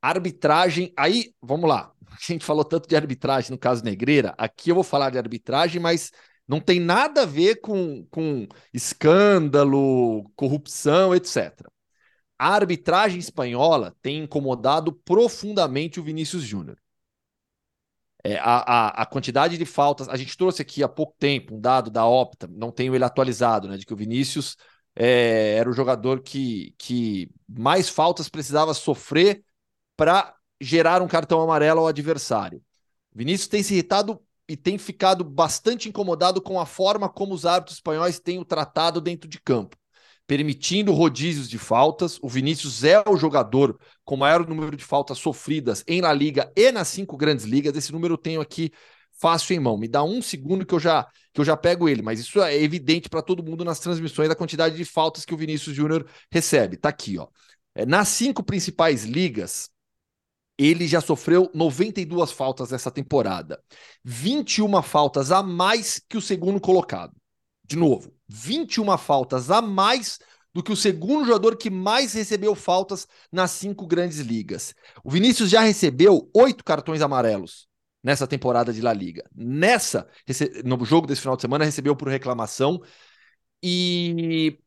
[0.00, 1.92] Arbitragem, aí, vamos lá.
[2.10, 5.80] A gente falou tanto de arbitragem no caso Negreira, aqui eu vou falar de arbitragem,
[5.80, 6.10] mas
[6.48, 11.70] não tem nada a ver com, com escândalo, corrupção, etc.
[12.38, 16.78] A arbitragem espanhola tem incomodado profundamente o Vinícius Júnior.
[18.24, 21.60] É, a, a, a, quantidade de faltas, a gente trouxe aqui há pouco tempo um
[21.60, 24.56] dado da Opta, não tenho ele atualizado, né, de que o Vinícius
[24.96, 29.44] é, era o jogador que, que mais faltas precisava sofrer
[29.94, 32.62] para gerar um cartão amarelo ao adversário.
[33.14, 37.76] Vinícius tem se irritado e tem ficado bastante incomodado com a forma como os árbitros
[37.76, 39.76] espanhóis têm o tratado dentro de campo,
[40.26, 42.18] permitindo rodízios de faltas.
[42.22, 46.72] O Vinícius é o jogador com maior número de faltas sofridas em La Liga e
[46.72, 47.76] nas cinco grandes ligas.
[47.76, 48.72] Esse número eu tenho aqui
[49.18, 49.76] fácil em mão.
[49.76, 52.56] Me dá um segundo que eu já que eu já pego ele, mas isso é
[52.56, 56.78] evidente para todo mundo nas transmissões da quantidade de faltas que o Vinícius Júnior recebe.
[56.78, 57.28] Tá aqui, ó.
[57.74, 59.68] É, nas cinco principais ligas,
[60.56, 63.62] ele já sofreu 92 faltas nessa temporada.
[64.02, 67.14] 21 faltas a mais que o segundo colocado.
[67.62, 70.18] De novo, 21 faltas a mais
[70.54, 74.74] do que o segundo jogador que mais recebeu faltas nas cinco grandes ligas.
[75.04, 77.65] O Vinícius já recebeu oito cartões amarelos
[78.06, 79.28] nessa temporada de La Liga.
[79.34, 80.08] Nessa,
[80.64, 82.80] no jogo desse final de semana, recebeu por reclamação
[83.60, 84.60] e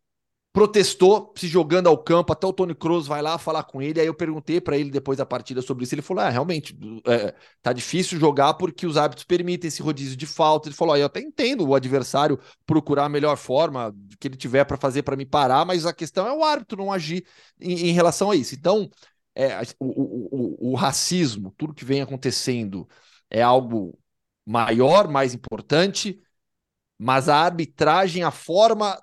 [0.52, 2.34] protestou se jogando ao campo.
[2.34, 4.02] Até o Tony Cruz vai lá falar com ele.
[4.02, 5.96] Aí eu perguntei para ele depois da partida sobre isso.
[5.96, 10.26] Ele falou: ah, realmente, é, tá difícil jogar porque os árbitros permitem esse rodízio de
[10.26, 10.68] falta.
[10.68, 14.66] Ele falou: ah, eu até entendo o adversário procurar a melhor forma que ele tiver
[14.66, 17.26] para fazer para me parar, mas a questão é o árbitro não agir
[17.58, 18.54] em, em relação a isso.
[18.54, 18.90] Então,
[19.34, 22.86] é, o, o, o, o racismo, tudo que vem acontecendo
[23.30, 23.98] é algo
[24.46, 26.22] maior, mais importante,
[26.98, 29.02] mas a arbitragem, a forma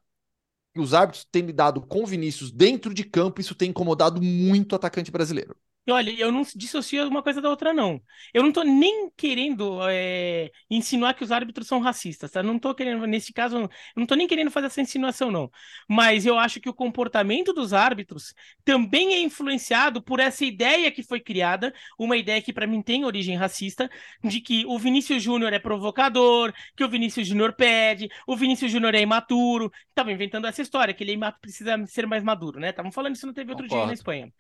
[0.75, 4.77] que os árbitros têm lidado com Vinícius dentro de campo, isso tem incomodado muito o
[4.77, 5.57] atacante brasileiro.
[5.89, 8.03] Olha, eu não dissocio uma coisa da outra, não.
[8.35, 12.43] Eu não tô nem querendo é, insinuar que os árbitros são racistas, tá?
[12.43, 15.49] Não tô querendo, nesse caso, eu não tô nem querendo fazer essa insinuação, não.
[15.89, 21.05] Mas eu acho que o comportamento dos árbitros também é influenciado por essa ideia que
[21.05, 23.89] foi criada, uma ideia que para mim tem origem racista,
[24.25, 28.93] de que o Vinícius Júnior é provocador, que o Vinícius Júnior pede, o Vinícius Júnior
[28.97, 29.71] é imaturo.
[29.95, 32.71] Tava inventando essa história, que ele é precisa ser mais maduro, né?
[32.71, 33.85] Estavam falando isso não teve outro Concordo.
[33.85, 34.33] dia na Espanha.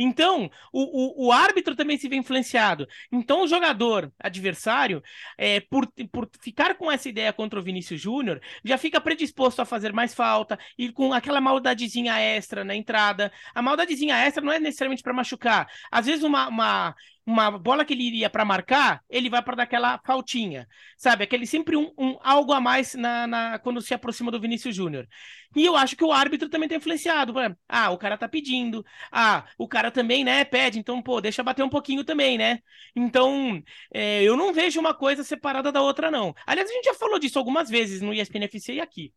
[0.00, 2.86] Então, o, o, o, árbitro também se vê influenciado.
[3.10, 5.02] Então, o jogador adversário,
[5.36, 9.64] é, por, por ficar com essa ideia contra o Vinícius Júnior, já fica predisposto a
[9.64, 13.32] fazer mais falta e com aquela maldadezinha extra na entrada.
[13.52, 15.68] A maldadezinha extra não é necessariamente para machucar.
[15.90, 16.94] Às vezes, uma, uma
[17.28, 21.24] uma bola que ele iria para marcar, ele vai para dar aquela faltinha, sabe?
[21.24, 25.06] Aquele sempre um, um algo a mais na, na, quando se aproxima do Vinícius Júnior.
[25.54, 27.34] E eu acho que o árbitro também tem tá influenciado.
[27.68, 28.82] Ah, o cara tá pedindo.
[29.12, 30.78] Ah, o cara também, né, pede.
[30.78, 32.60] Então, pô, deixa bater um pouquinho também, né?
[32.96, 33.62] Então,
[33.92, 36.34] é, eu não vejo uma coisa separada da outra, não.
[36.46, 39.12] Aliás, a gente já falou disso algumas vezes no ESPN FC e aqui.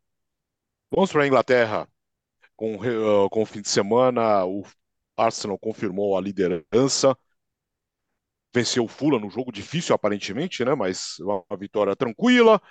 [0.91, 1.87] Vamos para a Inglaterra.
[2.57, 4.63] Com, uh, com o fim de semana, o
[5.15, 7.17] Arsenal confirmou a liderança
[8.53, 10.75] venceu o Fulham num jogo difícil aparentemente, né?
[10.75, 12.61] Mas uma vitória tranquila.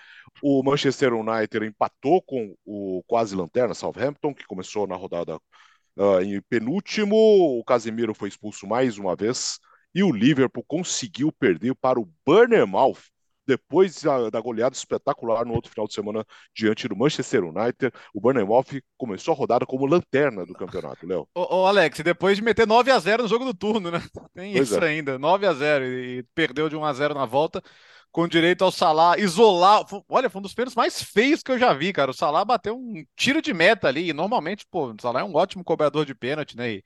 [0.43, 5.37] O Manchester United empatou com o quase lanterna Southampton, que começou na rodada
[5.97, 7.16] uh, em penúltimo.
[7.16, 9.59] O Casemiro foi expulso mais uma vez
[9.95, 13.01] e o Liverpool conseguiu perder para o Bournemouth
[13.51, 18.21] depois da, da, goleada espetacular no outro final de semana diante do Manchester United, o
[18.21, 21.27] Bournemouth começou a rodada como lanterna do campeonato, Léo.
[21.35, 24.01] Ô, ô, Alex, depois de meter 9 a 0 no jogo do turno, né?
[24.35, 24.89] Tem pois isso é.
[24.89, 27.61] ainda, 9 a 0 e perdeu de 1 a 0 na volta
[28.13, 29.85] com direito ao Salah isolar.
[30.09, 32.11] Olha, foi um dos pênaltis mais feios que eu já vi, cara.
[32.11, 34.11] O Salah bateu um tiro de meta ali.
[34.11, 36.73] E normalmente, pô, o Salah é um ótimo cobrador de pênalti, né?
[36.73, 36.85] E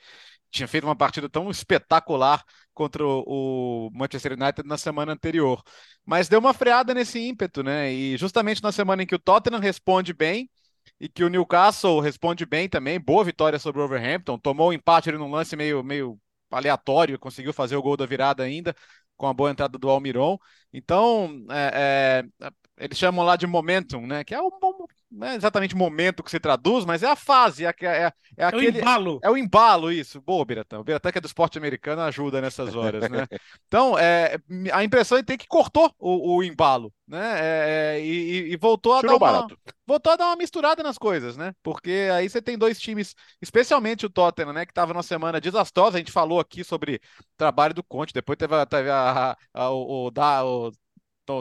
[0.54, 5.62] tinha feito uma partida tão espetacular contra o Manchester United na semana anterior.
[6.06, 7.92] Mas deu uma freada nesse ímpeto, né?
[7.92, 10.48] E justamente na semana em que o Tottenham responde bem
[11.00, 14.72] e que o Newcastle responde bem também, boa vitória sobre o Overhampton, tomou o um
[14.72, 16.18] empate ali num lance meio, meio
[16.50, 18.74] aleatório, conseguiu fazer o gol da virada ainda,
[19.16, 20.38] com a boa entrada do Almiron.
[20.72, 24.22] Então, é, é, eles chamam lá de momentum, né?
[24.24, 24.50] Que é o
[25.14, 28.44] não é exatamente o momento que se traduz, mas é a fase, é, é, é,
[28.44, 28.66] aquele.
[28.66, 29.20] É o embalo.
[29.22, 30.20] É o embalo, isso.
[30.20, 30.80] Boa, Biratã.
[30.80, 33.26] O Biratã, que é do esporte americano, ajuda nessas horas, né?
[33.66, 34.36] Então, é,
[34.72, 37.40] a impressão é que tem que cortou o, o embalo, né?
[37.40, 39.58] É, é e, e, voltou a Tirou dar uma, barato.
[39.86, 41.52] voltou a dar uma misturada nas coisas, né?
[41.62, 44.64] Porque aí você tem dois times, especialmente o Tottenham, né?
[44.64, 45.96] Que estava numa semana desastrosa.
[45.96, 49.70] A gente falou aqui sobre o trabalho do Conte, depois teve, teve a, a, a,
[49.70, 50.72] o, o, o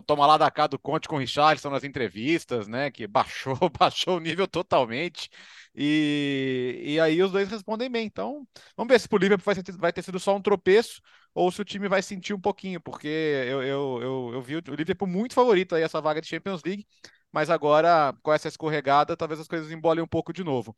[0.05, 2.91] toma lá da cá do Conte com o Richardson nas entrevistas, né?
[2.91, 5.29] Que baixou, baixou o nível totalmente.
[5.75, 8.05] E, e aí os dois respondem bem.
[8.05, 11.01] Então, vamos ver se pro Liverpool vai vai ter sido só um tropeço
[11.33, 14.75] ou se o time vai sentir um pouquinho, porque eu, eu, eu, eu vi o
[14.75, 16.85] Liverpool muito favorito aí essa vaga de Champions League,
[17.31, 20.75] mas agora com essa escorregada, talvez as coisas embolem um pouco de novo.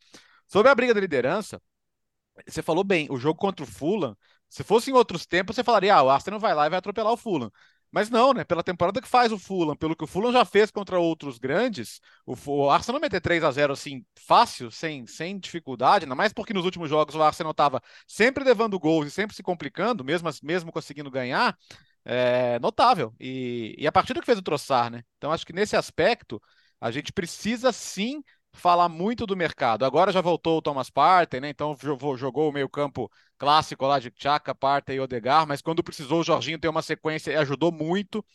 [0.48, 1.62] Sobre a briga da liderança,
[2.48, 4.16] você falou bem, o jogo contra o Fulham,
[4.50, 7.14] se fosse em outros tempos, você falaria, ah, o Arsenal vai lá e vai atropelar
[7.14, 7.52] o Fulham.
[7.96, 8.44] Mas não, né?
[8.44, 12.02] Pela temporada que faz o Fulham, pelo que o Fulham já fez contra outros grandes,
[12.26, 16.54] o, o Arsenal meter 3 a 0 assim, fácil, sem, sem dificuldade, ainda mais porque
[16.54, 20.74] nos últimos jogos o Arsenal estava sempre levando gols e sempre se complicando, mesmo, mesmo
[20.74, 21.58] conseguindo ganhar,
[22.04, 23.16] é notável.
[23.18, 25.02] E, e a partida que fez o Troçar, né?
[25.18, 26.42] Então acho que nesse aspecto
[26.82, 28.22] a gente precisa sim
[28.56, 29.86] falar muito do mercado.
[29.86, 31.50] Agora já voltou o Thomas Partey, né?
[31.50, 31.76] Então
[32.18, 36.60] jogou o meio-campo clássico lá de Chaka, Partey e Odegar, mas quando precisou o Jorginho
[36.60, 38.26] ter uma sequência e ajudou muito.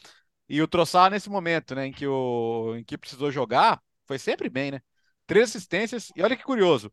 [0.49, 4.49] E o Troçar nesse momento, né, em que o em que precisou jogar, foi sempre
[4.49, 4.81] bem, né?
[5.27, 6.93] Três assistências e olha que curioso.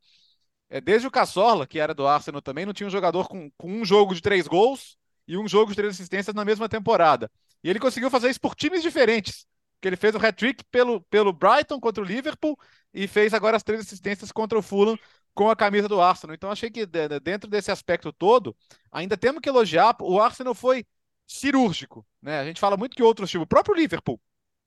[0.69, 3.71] É, desde o Cassorla, que era do Arsenal também, não tinha um jogador com, com
[3.71, 7.31] um jogo de três gols e um jogo de três assistências na mesma temporada.
[7.63, 9.45] E ele conseguiu fazer isso por times diferentes
[9.81, 12.57] que ele fez o hat-trick pelo, pelo Brighton contra o Liverpool
[12.93, 14.97] e fez agora as três assistências contra o Fulham
[15.33, 16.33] com a camisa do Arsenal.
[16.33, 18.55] Então achei que dentro desse aspecto todo,
[18.91, 20.85] ainda temos que elogiar, o Arsenal foi
[21.27, 22.39] cirúrgico, né?
[22.39, 24.19] A gente fala muito que outros times, o próprio Liverpool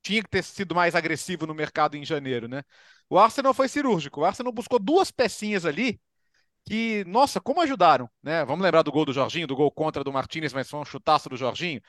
[0.03, 2.63] tinha que ter sido mais agressivo no mercado em janeiro, né?
[3.09, 4.21] O Arsenal foi cirúrgico.
[4.21, 6.01] O Arsenal buscou duas pecinhas ali
[6.67, 8.45] que, nossa, como ajudaram, né?
[8.45, 11.29] Vamos lembrar do gol do Jorginho, do gol contra do Martinez, mas foi um chutaço
[11.29, 11.81] do Jorginho.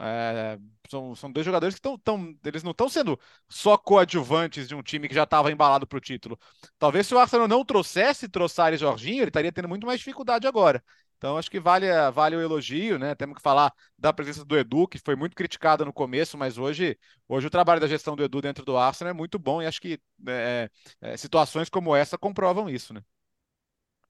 [0.00, 0.58] É,
[0.88, 1.98] são, são dois jogadores que estão.
[1.98, 5.98] Tão, eles não estão sendo só coadjuvantes de um time que já estava embalado para
[5.98, 6.38] o título.
[6.78, 10.46] Talvez se o Arsenal não trouxesse Trossard e Jorginho, ele estaria tendo muito mais dificuldade
[10.46, 10.82] agora.
[11.16, 13.14] Então acho que vale, vale o elogio, né?
[13.14, 16.96] Temos que falar da presença do Edu, que foi muito criticada no começo, mas hoje,
[17.28, 19.80] hoje o trabalho da gestão do Edu dentro do Arsenal é muito bom e acho
[19.80, 23.02] que é, é, situações como essa comprovam isso, né?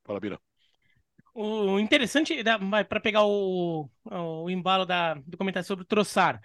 [0.04, 0.40] Fala, Bira.
[1.74, 2.42] O interessante,
[2.88, 6.40] para pegar o, o embalo da, do comentário sobre o Troçar.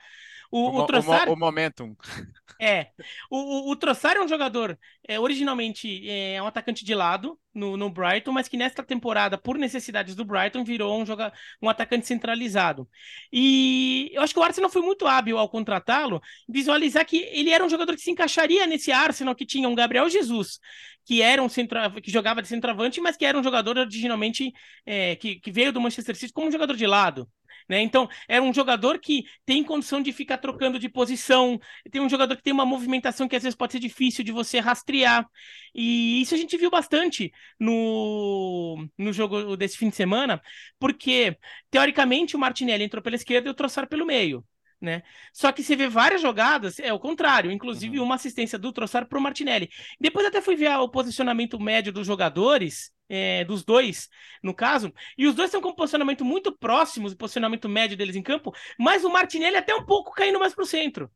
[0.54, 1.96] O, o, o, Trossard, o, o momentum.
[2.62, 2.92] É.
[3.30, 7.76] O, o, o Trossard é um jogador, é, originalmente é um atacante de lado no,
[7.76, 12.06] no Brighton, mas que nesta temporada, por necessidades do Brighton, virou um, joga, um atacante
[12.06, 12.88] centralizado.
[13.34, 17.66] E eu acho que o Arsenal foi muito hábil ao contratá-lo, visualizar que ele era
[17.66, 20.60] um jogador que se encaixaria nesse Arsenal que tinha um Gabriel Jesus,
[21.04, 24.54] que era um centro, que jogava de centroavante, mas que era um jogador originalmente
[24.86, 27.28] é, que, que veio do Manchester City como um jogador de lado.
[27.70, 27.82] Né?
[27.82, 31.60] Então, é um jogador que tem condição de ficar trocando de posição,
[31.92, 34.60] tem um jogador que tem uma movimentação que às vezes pode ser difícil de você
[34.60, 35.28] rastrear.
[35.74, 40.42] E isso a gente viu bastante no, no jogo desse fim de semana,
[40.80, 41.38] porque,
[41.72, 44.46] teoricamente, o Martinelli entrou pela esquerda e o Trossard pelo meio.
[44.84, 45.02] Né?
[45.32, 48.06] Só que você vê várias jogadas, é o contrário, inclusive uhum.
[48.06, 49.70] uma assistência do Trossard para o Martinelli.
[49.98, 54.10] Depois até fui ver o posicionamento médio dos jogadores, é, dos dois,
[54.44, 58.18] no caso, e os dois estão com um posicionamento muito próximos, o posicionamento médio deles
[58.18, 61.10] em campo, mas o Martinelli até um pouco caindo mais para o centro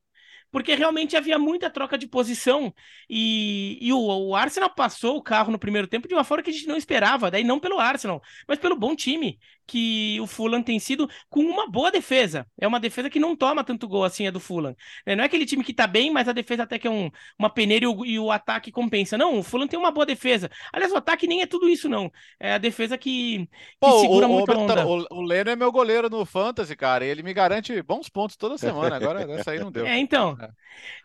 [0.51, 2.74] porque realmente havia muita troca de posição
[3.09, 6.49] e, e o, o, Arsenal passou o carro no primeiro tempo de uma forma que
[6.49, 9.38] a gente não esperava, daí não pelo Arsenal, mas pelo bom time
[9.68, 12.47] que o Fulham tem sido com uma boa defesa.
[12.59, 14.76] É uma defesa que não toma tanto gol assim a do Fulham.
[15.05, 17.11] É, não é aquele time que tá bem, mas a defesa até que é um,
[17.38, 19.18] uma peneira e o, e o, ataque compensa.
[19.18, 20.49] Não, o Fulham tem uma boa defesa.
[20.72, 22.11] Aliás, o ataque nem é tudo isso, não.
[22.39, 23.49] É a defesa que, que
[23.80, 24.88] Pô, segura o, muito o, a onda.
[24.88, 28.38] O, o Leno é meu goleiro no Fantasy, cara, e ele me garante bons pontos
[28.38, 28.95] toda semana.
[28.95, 29.86] Agora essa aí não deu.
[29.86, 30.38] É, então.
[30.41, 30.49] É.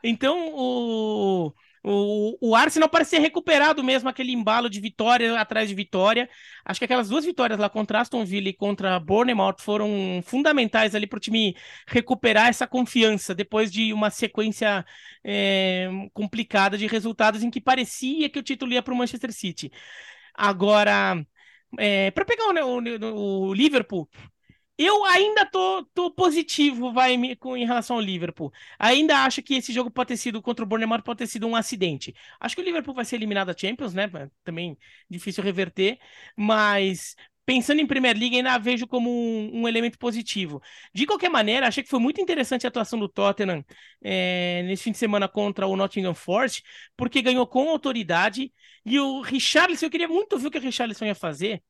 [0.05, 1.53] Então, o
[1.85, 6.29] o, o Arsenal parecia recuperado mesmo aquele embalo de vitória atrás de vitória.
[6.65, 11.07] Acho que aquelas duas vitórias lá contra Aston Villa e contra Bournemouth foram fundamentais ali
[11.07, 11.57] para o time
[11.89, 14.85] recuperar essa confiança depois de uma sequência
[15.25, 19.73] é, complicada de resultados em que parecia que o título ia para o Manchester City.
[20.35, 21.25] Agora,
[21.79, 24.09] é, para pegar o, o, o Liverpool,
[24.79, 28.53] eu ainda tô, tô positivo vai com, em relação ao Liverpool.
[28.79, 31.55] Ainda acho que esse jogo pode ter sido contra o Bournemouth pode ter sido um
[31.57, 32.15] acidente.
[32.41, 34.11] Acho que o Liverpool vai ser eliminado da Champions, né?
[34.45, 34.77] Também
[35.09, 35.99] difícil reverter,
[36.37, 37.15] mas
[37.45, 40.63] pensando em Premier League, ainda vejo como um, um, elemento positivo.
[40.95, 43.65] De qualquer maneira, achei que foi muito interessante a atuação do Tottenham
[44.03, 46.63] é, nesse fim de semana contra o Nottingham Forest,
[46.97, 48.53] porque ganhou com autoridade.
[48.85, 51.63] E o Richarlison, eu queria muito ver o que o Richarlison ia fazer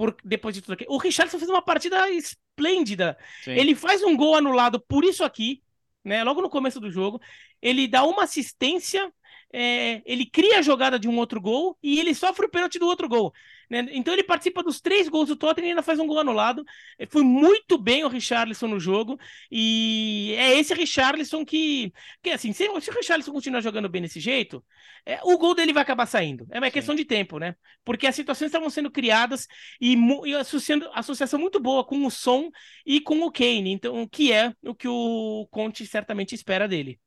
[0.00, 0.86] por, depois de tudo aqui.
[0.88, 3.18] O Richardson fez uma partida esplêndida.
[3.44, 3.50] Sim.
[3.50, 5.62] Ele faz um gol anulado por isso aqui,
[6.02, 6.24] né?
[6.24, 7.20] Logo no começo do jogo.
[7.60, 9.12] Ele dá uma assistência,
[9.52, 12.86] é, ele cria a jogada de um outro gol e ele sofre o pênalti do
[12.86, 13.32] outro gol.
[13.68, 13.86] Né?
[13.92, 16.64] Então ele participa dos três gols do Tottenham e ainda faz um gol anulado.
[16.98, 19.18] É, foi muito bem o Richarlison no jogo.
[19.50, 21.92] E é esse Richarlison que.
[22.22, 24.64] que assim, se, se o Richarlison continuar jogando bem desse jeito,
[25.06, 26.46] é, o gol dele vai acabar saindo.
[26.50, 26.72] É uma Sim.
[26.72, 27.54] questão de tempo, né?
[27.84, 29.46] Porque as situações estavam sendo criadas
[29.80, 32.50] e, e associando, associação muito boa com o som
[32.84, 33.70] e com o Kane.
[33.72, 36.98] Então, que é o que o Conte certamente espera dele.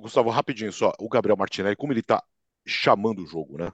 [0.00, 0.92] Gustavo, rapidinho só.
[0.98, 2.22] O Gabriel Martinelli, como ele tá
[2.66, 3.70] chamando o jogo, né?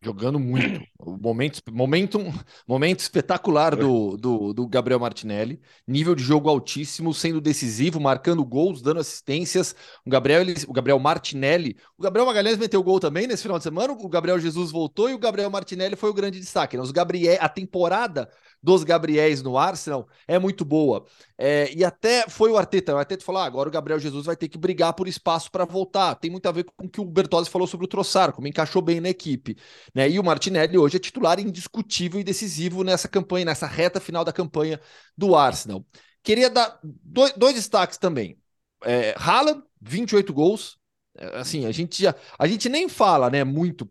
[0.00, 0.80] Jogando muito.
[1.20, 2.20] Momento, momento,
[2.66, 5.60] momento espetacular do, do, do, Gabriel Martinelli.
[5.84, 9.74] Nível de jogo altíssimo, sendo decisivo, marcando gols, dando assistências.
[10.06, 11.76] O Gabriel, ele, o Gabriel Martinelli.
[11.96, 13.92] O Gabriel Magalhães meteu gol também nesse final de semana.
[13.92, 16.76] O Gabriel Jesus voltou e o Gabriel Martinelli foi o grande destaque.
[16.76, 16.82] Né?
[16.82, 18.30] Os Gabriel, a temporada
[18.62, 21.06] dos Gabriéis no Arsenal é muito boa.
[21.40, 22.92] É, e até foi o Arteta.
[22.94, 25.64] O Arteta falou: ah, agora o Gabriel Jesus vai ter que brigar por espaço para
[25.64, 26.16] voltar.
[26.16, 28.82] Tem muito a ver com o que o Bertozzi falou sobre o Troçar, como encaixou
[28.82, 29.56] bem na equipe.
[29.94, 30.10] Né?
[30.10, 34.32] E o Martinelli hoje é titular indiscutível e decisivo nessa campanha, nessa reta final da
[34.32, 34.80] campanha
[35.16, 35.86] do Arsenal.
[36.24, 38.36] Queria dar dois, dois destaques também.
[38.84, 40.76] É, Haaland, 28 gols.
[41.16, 42.16] É, assim, a gente já.
[42.36, 43.88] A gente nem fala, né, muito,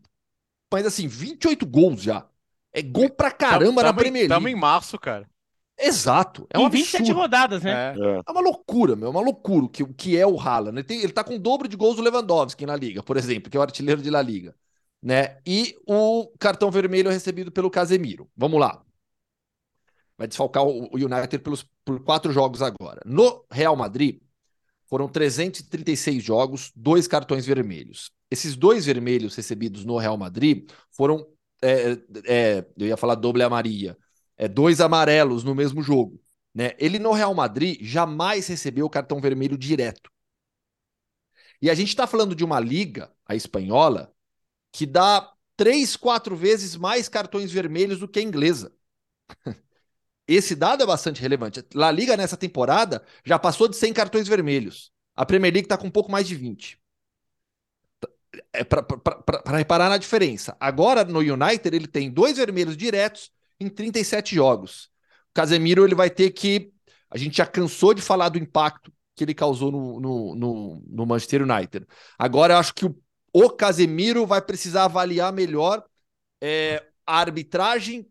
[0.70, 2.26] mas assim, 28 gols já.
[2.72, 4.34] É gol pra caramba tamo, na Premier League.
[4.34, 5.26] Estamos em março, cara.
[5.78, 6.46] Exato.
[6.50, 7.94] É uma 27 rodadas, né?
[7.96, 8.20] É.
[8.26, 8.30] é.
[8.30, 9.08] uma loucura, meu.
[9.08, 10.76] É uma loucura o que, que é o Haaland.
[10.76, 13.50] Ele, tem, ele tá com o dobro de gols do Lewandowski na Liga, por exemplo,
[13.50, 14.54] que é o artilheiro de La Liga.
[15.00, 15.38] Né?
[15.46, 18.28] E o cartão vermelho recebido pelo Casemiro.
[18.36, 18.82] Vamos lá.
[20.16, 23.00] Vai desfalcar o United pelos, por quatro jogos agora.
[23.06, 24.20] No Real Madrid,
[24.86, 28.10] foram 336 jogos, dois cartões vermelhos.
[28.28, 31.24] Esses dois vermelhos recebidos no Real Madrid foram
[31.62, 33.96] é, é, eu ia falar doble amaria,
[34.38, 36.22] é, dois amarelos no mesmo jogo.
[36.54, 36.72] Né?
[36.78, 40.10] Ele no Real Madrid jamais recebeu o cartão vermelho direto.
[41.60, 44.14] E a gente está falando de uma liga, a espanhola,
[44.72, 48.72] que dá três, quatro vezes mais cartões vermelhos do que a inglesa.
[50.26, 51.64] Esse dado é bastante relevante.
[51.74, 54.92] La Liga nessa temporada já passou de 100 cartões vermelhos.
[55.16, 56.78] A Premier League está com um pouco mais de 20.
[58.52, 60.56] é para reparar na diferença.
[60.60, 64.90] Agora no United ele tem dois vermelhos diretos em 37 jogos.
[65.30, 66.72] O Casemiro ele vai ter que.
[67.10, 71.06] A gente já cansou de falar do impacto que ele causou no, no, no, no
[71.06, 71.86] Manchester United.
[72.18, 72.96] Agora eu acho que o,
[73.32, 75.84] o Casemiro vai precisar avaliar melhor
[76.40, 78.08] é, a arbitragem,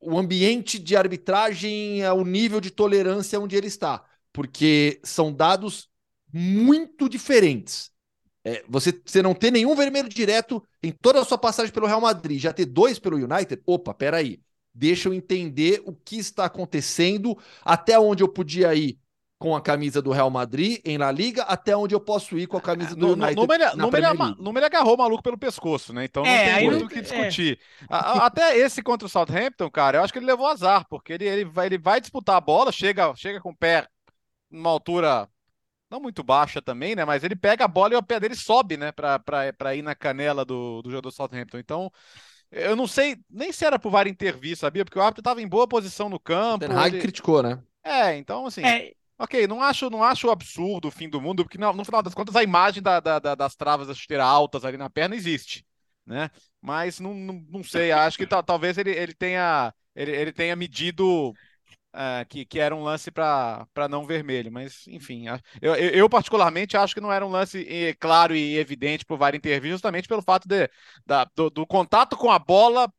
[0.00, 5.88] o ambiente de arbitragem, o nível de tolerância onde ele está, porque são dados
[6.32, 7.90] muito diferentes.
[8.44, 12.00] É, você, você não ter nenhum vermelho direto em toda a sua passagem pelo Real
[12.00, 14.40] Madrid, já ter dois pelo United, opa, peraí.
[14.74, 18.98] Deixa eu entender o que está acontecendo, até onde eu podia ir
[19.42, 22.56] com a camisa do Real Madrid em La Liga, até onde eu posso ir com
[22.56, 23.34] a camisa do United.
[23.34, 23.54] Numa
[24.58, 26.04] ele, agarrou o maluco pelo pescoço, né?
[26.04, 27.02] Então não é, tem muito o que é.
[27.02, 27.58] discutir.
[27.82, 27.86] É.
[27.90, 31.44] até esse contra o Southampton, cara, eu acho que ele levou azar, porque ele, ele,
[31.44, 33.88] vai, ele vai disputar a bola, chega, chega com o pé
[34.48, 35.28] numa altura
[35.90, 37.04] não muito baixa também, né?
[37.04, 38.92] Mas ele pega a bola e o pé dele sobe, né?
[38.92, 41.58] Para ir na canela do, do jogador Southampton.
[41.58, 41.92] Então,
[42.52, 44.84] eu não sei nem se era pro VAR intervir, sabia?
[44.84, 46.66] Porque o árbitro estava em boa posição no campo.
[46.66, 47.00] O ele...
[47.00, 47.58] criticou, né?
[47.82, 48.64] É, então assim.
[48.64, 48.92] É...
[49.18, 52.12] Ok, não acho, não acho absurdo o fim do mundo, porque no, no final das
[52.12, 55.64] contas a imagem da, da, da, das travas da chuteira altas ali na perna existe,
[56.04, 56.28] né?
[56.60, 61.32] Mas não, não, não sei, acho que talvez ele, ele tenha ele, ele tenha medido
[61.94, 65.26] Uh, que, que era um lance para não vermelho, mas enfim,
[65.60, 67.66] eu, eu, particularmente acho que não era um lance
[68.00, 70.70] claro e evidente para o VAR intervir, justamente pelo fato de,
[71.04, 72.90] da, do, do, contato com a bola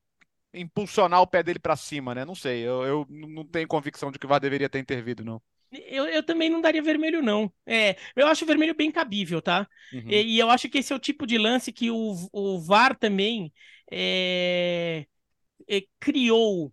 [0.53, 2.23] impulsionar o pé dele para cima, né?
[2.23, 5.41] Não sei, eu, eu não tenho convicção de que o VAR deveria ter intervido, não.
[5.71, 7.51] Eu, eu também não daria vermelho, não.
[7.65, 9.67] É, eu acho o vermelho bem cabível, tá?
[9.91, 10.03] Uhum.
[10.07, 12.95] E, e, eu acho que esse é o tipo de lance que o, o VAR
[12.95, 13.51] também
[13.91, 15.05] é,
[15.67, 16.71] é, criou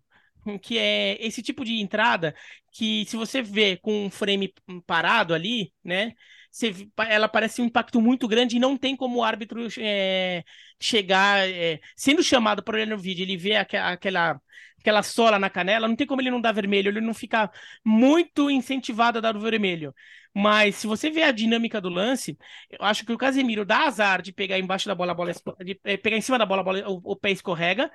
[0.58, 2.34] que é esse tipo de entrada
[2.72, 4.52] que se você vê com um frame
[4.86, 6.12] parado ali, né,
[6.50, 6.72] você,
[7.08, 10.42] ela parece um impacto muito grande e não tem como o árbitro é,
[10.80, 14.40] chegar, é, sendo chamado para olhar no vídeo, ele vê aquela, aquela,
[14.80, 17.50] aquela sola na canela, não tem como ele não dar vermelho, ele não fica
[17.84, 19.94] muito incentivado a dar o vermelho.
[20.34, 22.38] Mas se você vê a dinâmica do lance,
[22.70, 25.32] eu acho que o Casemiro dá azar de pegar embaixo da bola, a bola
[25.64, 27.90] de é, pegar em cima da bola, bola o, o, pé escorrega.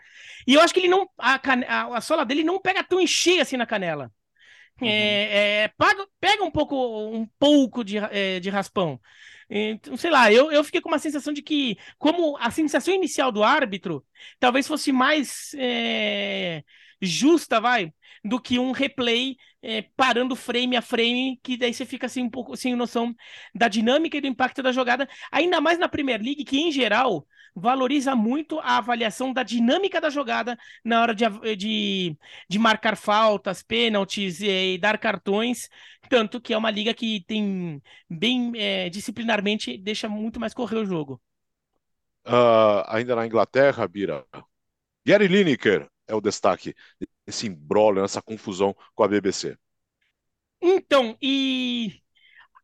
[0.45, 1.09] E eu acho que ele não.
[1.17, 4.11] A, a, a sola dele não pega tão em cheio assim na canela.
[4.82, 4.88] Uhum.
[4.89, 6.76] É, é, paga, pega um pouco,
[7.09, 8.99] um pouco de, é, de raspão.
[9.49, 13.32] Então, sei lá, eu, eu fiquei com uma sensação de que, como a sensação inicial
[13.32, 14.05] do árbitro
[14.39, 16.63] talvez fosse mais é,
[17.01, 17.93] justa, vai,
[18.23, 22.29] do que um replay é, parando frame a frame, que daí você fica assim um
[22.29, 23.15] pouco sem noção
[23.53, 27.25] da dinâmica e do impacto da jogada, ainda mais na Premier League, que em geral
[27.55, 31.25] valoriza muito a avaliação da dinâmica da jogada na hora de,
[31.55, 32.17] de,
[32.49, 35.69] de marcar faltas, pênaltis e, e, dar cartões,
[36.09, 40.85] tanto que é uma liga que tem bem é, disciplinarmente deixa muito mais correr o
[40.85, 41.21] jogo.
[42.27, 44.25] Uh, ainda na Inglaterra, Bira,
[45.05, 46.75] Gary Lineker é o destaque
[47.25, 49.57] esse embrólio, essa confusão com a BBC.
[50.61, 52.01] Então, e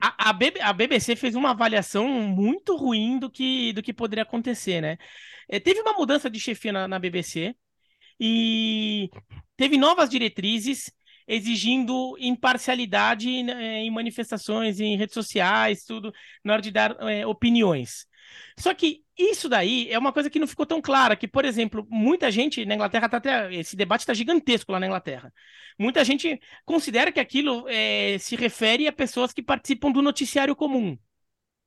[0.01, 4.81] a, a, a, BBC fez uma avaliação muito ruim do que, do que poderia acontecer,
[4.81, 4.97] né?
[5.47, 7.55] É, teve uma mudança de chefia na, na BBC
[8.19, 9.09] e
[9.57, 10.91] teve novas diretrizes
[11.27, 16.13] exigindo imparcialidade né, em manifestações, em redes sociais, tudo,
[16.43, 18.05] na hora de dar é, opiniões.
[18.57, 21.85] Só que isso daí é uma coisa que não ficou tão clara, que, por exemplo,
[21.89, 23.53] muita gente na Inglaterra tá até.
[23.53, 25.33] Esse debate está gigantesco lá na Inglaterra.
[25.79, 30.97] Muita gente considera que aquilo é, se refere a pessoas que participam do noticiário comum.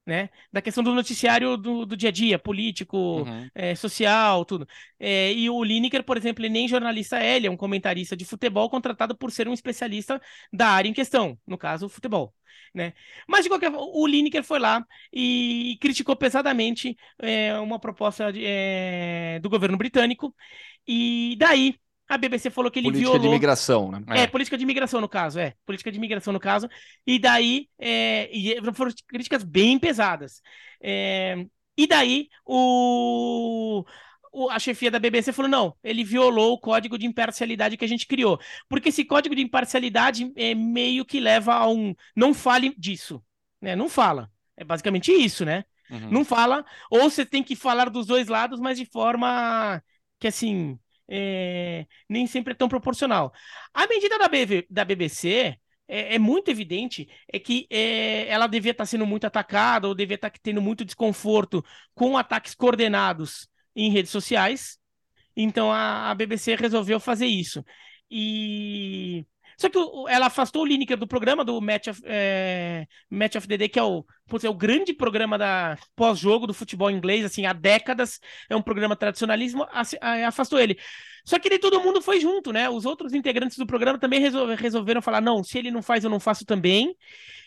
[0.06, 0.28] Né?
[0.52, 3.48] Da questão do noticiário do, do dia a dia, político, uhum.
[3.54, 4.68] é, social, tudo.
[5.00, 8.24] É, e o Lineker, por exemplo, ele nem jornalista é, ele é um comentarista de
[8.26, 10.20] futebol contratado por ser um especialista
[10.52, 12.34] da área em questão, no caso, futebol
[12.74, 12.92] né?
[13.28, 18.44] Mas de qualquer forma, o Lineker foi lá e criticou pesadamente é, uma proposta de,
[19.40, 20.34] do governo britânico
[20.86, 21.76] e daí
[22.08, 23.20] a BBC falou que ele política violou...
[23.20, 24.02] de imigração, né?
[24.10, 25.54] É, é, política de imigração no caso, é.
[25.64, 26.68] Política de imigração no caso.
[27.06, 30.42] E daí, é, e foram críticas bem pesadas.
[30.80, 31.46] É,
[31.76, 33.84] e daí, o
[34.50, 38.06] a chefia da BBC falou: não, ele violou o código de imparcialidade que a gente
[38.06, 38.38] criou.
[38.68, 41.94] Porque esse código de imparcialidade é meio que leva a um.
[42.16, 43.22] Não fale disso.
[43.60, 43.76] Né?
[43.76, 44.30] Não fala.
[44.56, 45.64] É basicamente isso, né?
[45.90, 46.10] Uhum.
[46.10, 46.64] Não fala.
[46.90, 49.82] Ou você tem que falar dos dois lados, mas de forma
[50.18, 50.78] que, assim,
[51.08, 51.86] é...
[52.08, 53.32] nem sempre é tão proporcional.
[53.72, 55.58] A medida da, BV, da BBC.
[55.86, 60.14] É, é, muito evidente é que é, ela devia estar sendo muito atacada ou devia
[60.14, 61.62] estar tendo muito desconforto
[61.94, 63.46] com ataques coordenados
[63.76, 64.78] em redes sociais.
[65.36, 67.62] Então a, a BBC resolveu fazer isso.
[68.10, 69.26] E
[69.56, 69.78] Só que
[70.08, 73.78] ela afastou o Lineker do programa, do Match of, é, Match of the Day, que
[73.78, 74.04] é o,
[74.42, 78.20] é o grande programa da pós-jogo do futebol inglês, assim, há décadas.
[78.48, 79.66] É um programa tradicionalismo,
[80.26, 80.78] afastou ele.
[81.24, 82.68] Só que daí todo mundo foi junto, né?
[82.68, 84.20] Os outros integrantes do programa também
[84.56, 86.94] resolveram falar: não, se ele não faz, eu não faço também.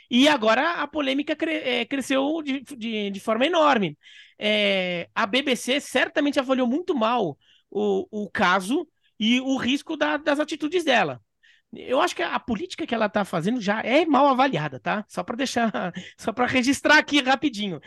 [0.09, 3.97] E agora a polêmica cre é, cresceu de, de, de, forma enorme.
[4.39, 7.37] É, a BBC certamente avaliou muito mal
[7.69, 8.87] o, o caso
[9.19, 11.21] e o risco da, das atitudes dela.
[11.73, 15.05] Eu acho que a política que ela está fazendo já é mal avaliada, tá?
[15.07, 15.71] Só para deixar,
[16.17, 17.81] só para registrar aqui rapidinho.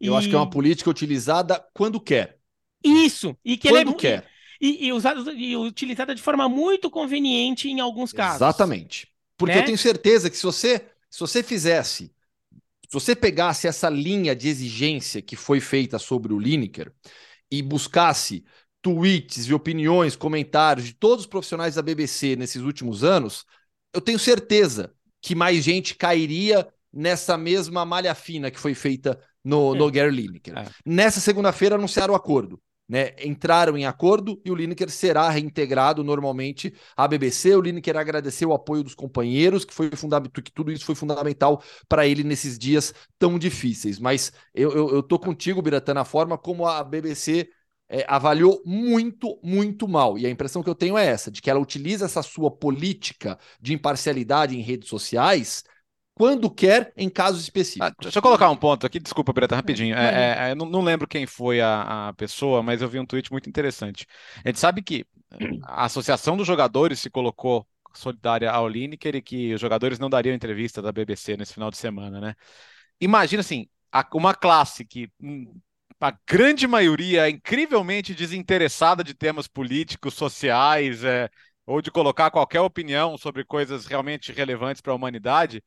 [0.00, 2.38] Eu acho que é uma política utilizada quando quer.
[2.84, 4.28] Isso, e que quando é, quer.
[4.60, 8.36] E, e, usada, e utilizada de forma muito conveniente em alguns casos.
[8.36, 9.08] Exatamente.
[9.36, 9.60] Porque né?
[9.60, 12.12] eu tenho certeza que se você, se você fizesse,
[12.88, 16.92] se você pegasse essa linha de exigência que foi feita sobre o Lineker
[17.50, 18.44] e buscasse
[18.84, 23.46] tweets e opiniões, comentários de todos os profissionais da BBC nesses últimos anos,
[23.94, 29.74] eu tenho certeza que mais gente cairia nessa mesma malha fina que foi feita no,
[29.74, 29.78] é.
[29.78, 30.58] no Gary Lineker.
[30.58, 30.66] É.
[30.84, 32.60] Nessa segunda-feira anunciaram o acordo.
[32.86, 37.56] Né, entraram em acordo e o Lineker será reintegrado normalmente à BBC.
[37.56, 41.62] O Lineker agradeceu o apoio dos companheiros, que foi fundamental, que tudo isso foi fundamental
[41.88, 43.98] para ele nesses dias tão difíceis.
[43.98, 47.48] Mas eu, eu, eu tô contigo, Biratã, na forma como a BBC
[47.94, 50.18] é, avaliou muito, muito mal.
[50.18, 53.38] E a impressão que eu tenho é essa, de que ela utiliza essa sua política
[53.60, 55.62] de imparcialidade em redes sociais
[56.12, 57.88] quando quer, em casos específicos.
[57.88, 59.96] Ah, deixa eu colocar um ponto aqui, desculpa, Breta, rapidinho.
[59.96, 63.06] É, é, é, não, não, lembro quem foi a, a, pessoa, mas eu vi um
[63.06, 64.06] tweet muito interessante.
[64.44, 65.04] A gente sabe que
[65.62, 70.34] a Associação dos Jogadores se colocou solidária ao Lineker e que os jogadores não dariam
[70.34, 72.34] entrevista da BBC nesse final de semana, né?
[73.00, 73.68] Imagina assim,
[74.12, 75.60] uma classe que hum,
[76.04, 81.30] a grande maioria é incrivelmente desinteressada de temas políticos, sociais, é,
[81.64, 85.64] ou de colocar qualquer opinião sobre coisas realmente relevantes para a humanidade,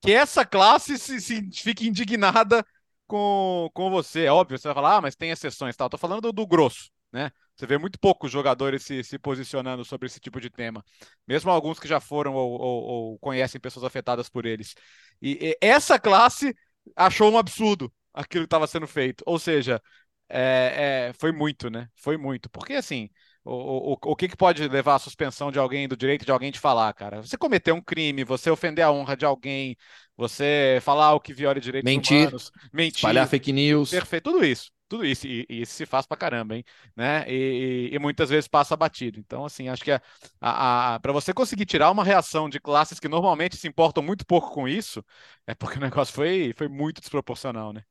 [0.00, 2.64] que essa classe se, se fique indignada
[3.06, 4.24] com, com você.
[4.24, 5.88] É óbvio, você vai falar, ah, mas tem exceções, tal.
[5.88, 7.30] Estou falando do, do, grosso, né?
[7.54, 10.82] Você vê muito poucos jogadores se, se posicionando sobre esse tipo de tema,
[11.28, 14.74] mesmo alguns que já foram ou, ou, ou conhecem pessoas afetadas por eles.
[15.20, 16.56] E, e essa classe
[16.96, 19.22] achou um absurdo aquilo que estava sendo feito.
[19.26, 19.80] Ou seja,
[20.28, 21.88] é, é, foi muito, né?
[21.94, 22.50] Foi muito.
[22.50, 23.08] Porque assim,
[23.44, 26.50] o, o, o que, que pode levar à suspensão de alguém, do direito de alguém
[26.50, 27.22] de falar, cara?
[27.22, 29.76] Você cometer um crime, você ofender a honra de alguém,
[30.16, 33.90] você falar o que viola direitos mentir, humanos, mentir, espalhar fake news.
[33.90, 34.70] Perfeito, tudo isso.
[34.88, 36.64] Tudo isso, e, e isso se faz pra caramba, hein?
[36.94, 37.24] Né?
[37.28, 39.18] E, e, e muitas vezes passa batido.
[39.18, 40.00] Então, assim, acho que a,
[40.40, 44.24] a, a para você conseguir tirar uma reação de classes que normalmente se importam muito
[44.24, 45.04] pouco com isso,
[45.44, 47.82] é porque o negócio foi, foi muito desproporcional, né?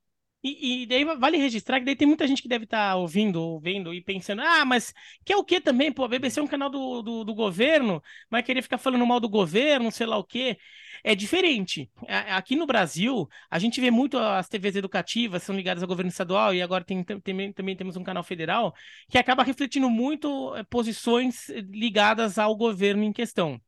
[0.42, 3.42] E, e, daí vale registrar que daí tem muita gente que deve estar tá ouvindo
[3.42, 5.90] ou vendo e pensando, ah, mas que é o que também?
[5.90, 9.18] Pô, a BBC é um canal do, do, do, governo, vai querer ficar falando mal
[9.18, 10.56] do governo, sei lá o quê.
[11.02, 11.90] É diferente.
[12.08, 16.54] Aqui no Brasil, a gente vê muito as TVs educativas, são ligadas ao governo estadual,
[16.54, 18.74] e agora tem, também temos um canal federal,
[19.08, 23.60] que acaba refletindo muito eh, posições ligadas ao governo em questão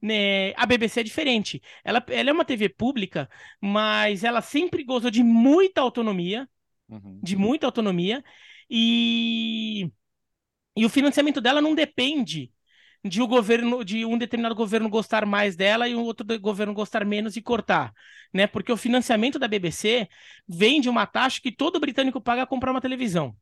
[0.00, 1.62] né, a BBC é diferente.
[1.84, 3.28] Ela, ela é uma TV pública,
[3.60, 6.48] mas ela sempre gozou de muita autonomia,
[6.88, 7.20] uhum.
[7.22, 8.24] de muita autonomia,
[8.70, 9.90] e,
[10.76, 12.52] e o financiamento dela não depende
[13.04, 17.04] de o governo, de um determinado governo gostar mais dela e um outro governo gostar
[17.04, 17.92] menos e cortar,
[18.32, 18.46] né?
[18.46, 20.08] Porque o financiamento da BBC
[20.48, 23.36] vem de uma taxa que todo britânico paga a comprar uma televisão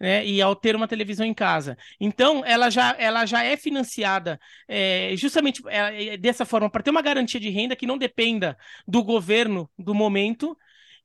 [0.00, 1.76] né, e ao ter uma televisão em casa.
[2.00, 7.02] Então, ela já, ela já é financiada é, justamente é, dessa forma, para ter uma
[7.02, 10.56] garantia de renda que não dependa do governo do momento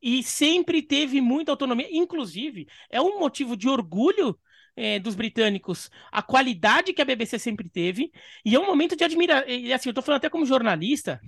[0.01, 1.87] e sempre teve muita autonomia.
[1.91, 4.37] Inclusive, é um motivo de orgulho
[4.75, 8.11] é, dos britânicos a qualidade que a BBC sempre teve,
[8.43, 9.47] e é um momento de admirar.
[9.47, 11.19] E assim, eu estou falando até como jornalista,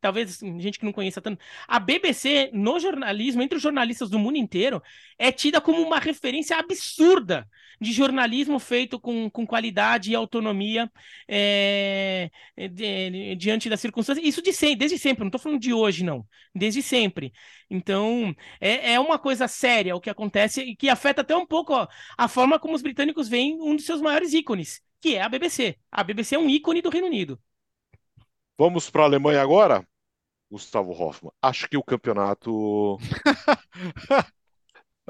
[0.00, 1.40] talvez assim, gente que não conheça tanto.
[1.66, 4.82] A BBC, no jornalismo, entre os jornalistas do mundo inteiro,
[5.18, 7.48] é tida como uma referência absurda
[7.80, 10.90] de jornalismo feito com, com qualidade e autonomia
[11.28, 14.26] é, de, diante das circunstâncias.
[14.26, 16.26] Isso de sempre, desde sempre, não estou falando de hoje, não.
[16.54, 17.32] Desde sempre.
[17.70, 21.72] Então, é, é uma coisa séria o que acontece e que afeta até um pouco
[21.72, 21.86] ó,
[22.16, 25.76] a forma como os britânicos veem um dos seus maiores ícones, que é a BBC.
[25.90, 27.40] A BBC é um ícone do Reino Unido.
[28.58, 29.86] Vamos para a Alemanha agora?
[30.50, 31.30] Gustavo Hoffmann.
[31.40, 32.98] Acho que o campeonato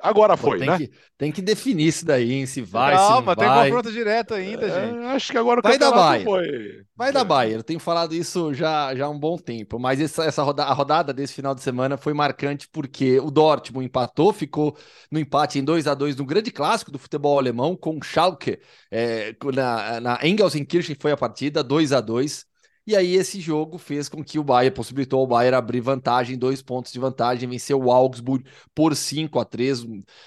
[0.03, 0.79] Agora foi, tem né?
[0.79, 2.47] Que, tem que definir isso daí, hein?
[2.47, 3.71] Se vai, Calma, se não tem vai.
[3.71, 5.05] confronto direto ainda, é, gente.
[5.07, 6.25] Acho que agora o vai da Bayern.
[6.25, 6.83] foi.
[6.97, 7.57] Vai da Bayern.
[7.57, 10.75] Eu tenho falado isso já, já há um bom tempo, mas essa, essa rodada, a
[10.75, 14.77] rodada desse final de semana foi marcante porque o Dortmund empatou, ficou
[15.11, 18.59] no empate em 2 a 2 no grande clássico do futebol alemão com o Schalke,
[18.91, 22.47] é, na, na Engelsenkirchen foi a partida, 2 a 2
[22.89, 26.63] E aí esse jogo fez com que o Bayern possibilitou ao Bayern abrir vantagem, dois
[26.63, 28.43] pontos de vantagem, venceu o Augsburg
[28.75, 29.85] por 5 a 3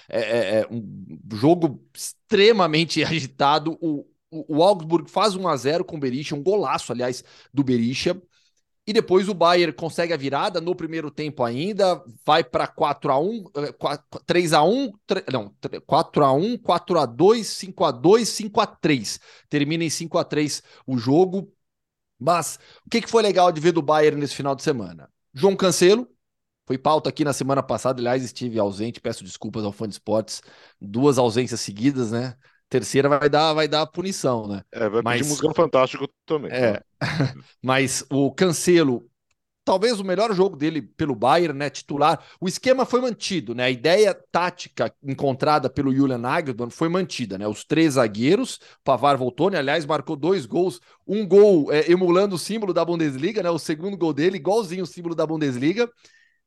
[0.08, 3.76] é, é, é um jogo extremamente agitado.
[3.80, 7.64] O, o, o Augsburg faz 1 a 0 com o Berisha, um golaço, aliás, do
[7.64, 8.22] Berisha.
[8.86, 13.18] E depois o Bayern consegue a virada no primeiro tempo ainda, vai para 4 a
[13.18, 13.44] 1,
[14.24, 15.52] 3 a 1, 3, não,
[15.84, 19.18] 4 a 1, 4 a 2, 5 a 2, 5 a 3.
[19.48, 21.52] Termina em 5 a 3 o jogo.
[22.22, 25.08] Mas o que, que foi legal de ver do Bayern nesse final de semana?
[25.34, 26.08] João Cancelo,
[26.66, 30.42] foi pauta aqui na semana passada, aliás, estive ausente, peço desculpas ao fã de esportes,
[30.80, 32.34] duas ausências seguidas, né?
[32.68, 34.62] Terceira vai dar, vai dar punição, né?
[34.72, 35.18] É, vai Mas...
[35.18, 36.50] pedir música fantástico também.
[36.50, 36.82] É.
[37.60, 39.06] Mas o Cancelo
[39.64, 42.22] talvez o melhor jogo dele pelo Bayern, né, titular.
[42.40, 43.64] O esquema foi mantido, né?
[43.64, 47.46] A ideia tática encontrada pelo Julian Nagelsmann foi mantida, né?
[47.46, 49.58] Os três zagueiros, Pavar voltou, né?
[49.58, 53.50] Aliás, marcou dois gols, um gol é, emulando o símbolo da Bundesliga, né?
[53.50, 55.88] O segundo gol dele, igualzinho o símbolo da Bundesliga.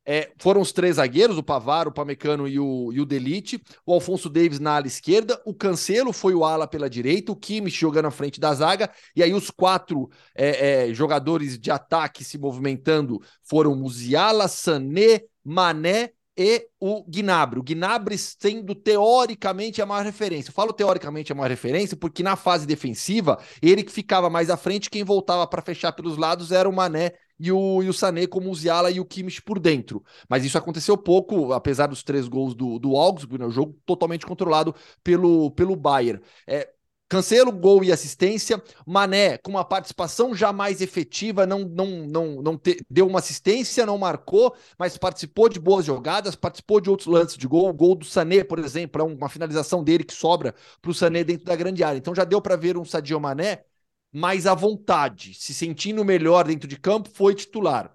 [0.08, 3.92] É, foram os três zagueiros, o Pavar, o Pamecano e o, e o Delite, o
[3.92, 8.04] Alfonso Davis na ala esquerda, o Cancelo foi o ala pela direita, o Kimmich jogando
[8.04, 13.20] na frente da zaga, e aí os quatro é, é, jogadores de ataque se movimentando
[13.42, 17.58] foram Musiala, Sané, Mané e o Gnabry.
[17.58, 20.50] O Gnabry sendo teoricamente a maior referência.
[20.50, 24.56] Eu falo teoricamente a maior referência porque na fase defensiva, ele que ficava mais à
[24.56, 28.26] frente, quem voltava para fechar pelos lados era o Mané e o, e o Sané
[28.26, 30.04] com o Musiala e o Kimmich por dentro.
[30.28, 34.26] Mas isso aconteceu pouco, apesar dos três gols do, do Augsburg, né, o jogo totalmente
[34.26, 36.20] controlado pelo, pelo Bayern.
[36.46, 36.72] É,
[37.08, 38.60] Cancelo, gol e assistência.
[38.84, 43.86] Mané, com uma participação já mais efetiva, não, não, não, não te, deu uma assistência,
[43.86, 47.68] não marcou, mas participou de boas jogadas, participou de outros lances de gol.
[47.68, 51.22] O gol do Sané, por exemplo, é uma finalização dele que sobra para o Sané
[51.22, 51.98] dentro da grande área.
[51.98, 53.64] Então já deu para ver um Sadio Mané
[54.16, 57.94] mais à vontade, se sentindo melhor dentro de campo, foi titular.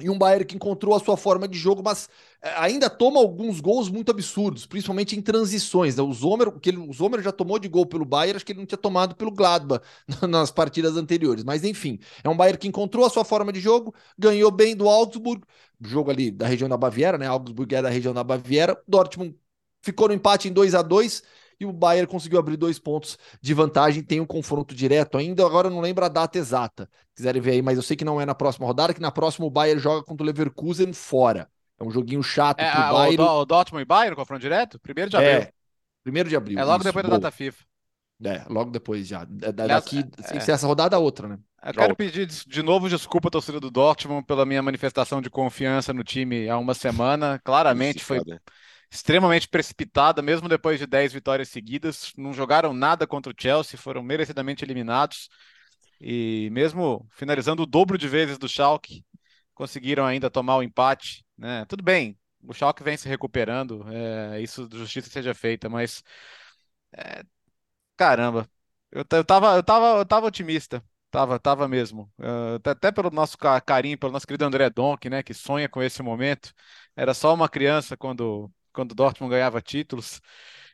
[0.00, 2.08] E um Bayern que encontrou a sua forma de jogo, mas
[2.42, 5.94] é, ainda toma alguns gols muito absurdos, principalmente em transições.
[5.94, 6.02] Né?
[6.02, 8.58] O Zomer, que ele, o Zomer já tomou de gol pelo Bayern, acho que ele
[8.58, 9.84] não tinha tomado pelo Gladbach
[10.28, 11.44] nas partidas anteriores.
[11.44, 14.88] Mas enfim, é um Bayern que encontrou a sua forma de jogo, ganhou bem do
[14.88, 15.44] Augsburg,
[15.80, 17.28] jogo ali da região da Baviera, né?
[17.28, 18.76] Augsburg é da região da Baviera.
[18.88, 19.36] Dortmund
[19.80, 21.22] ficou no empate em 2 a 2
[21.62, 24.02] e o Bayern conseguiu abrir dois pontos de vantagem.
[24.02, 25.44] Tem um confronto direto ainda.
[25.44, 26.88] Agora eu não lembro a data exata.
[27.14, 29.46] Quiserem ver aí, mas eu sei que não é na próxima rodada, que na próxima
[29.46, 31.48] o Bayern joga contra o Leverkusen fora.
[31.78, 33.22] É um joguinho chato é, pro Bayern.
[33.22, 34.78] O, o Dortmund e Bayern, confronto direto?
[34.78, 35.32] Primeiro de abril.
[35.32, 35.52] É,
[36.02, 36.58] primeiro de abril.
[36.58, 37.64] É logo isso, depois da data FIFA.
[38.24, 39.24] É, logo depois já.
[39.24, 41.38] Daqui, é, se essa rodada, outra, né?
[41.64, 45.92] Eu quero pedir de novo desculpa à torcida do Dortmund pela minha manifestação de confiança
[45.92, 47.40] no time há uma semana.
[47.44, 48.20] Claramente Isso, foi
[48.92, 52.12] extremamente precipitada, mesmo depois de 10 vitórias seguidas.
[52.16, 55.30] Não jogaram nada contra o Chelsea, foram merecidamente eliminados.
[55.98, 59.04] E mesmo finalizando o dobro de vezes do Schalke,
[59.54, 61.24] conseguiram ainda tomar o empate.
[61.38, 61.64] Né?
[61.66, 66.02] Tudo bem, o Schalke vem se recuperando, é, isso justiça seja feita, mas
[66.92, 67.24] é,
[67.96, 68.48] caramba,
[68.90, 70.84] eu, eu, tava, eu, tava, eu tava otimista.
[71.10, 72.10] Tava, tava mesmo.
[72.18, 73.36] Uh, até pelo nosso
[73.66, 76.52] carinho, pelo nosso querido André Donk, né, que sonha com esse momento.
[76.96, 80.20] Era só uma criança quando quando o Dortmund ganhava títulos.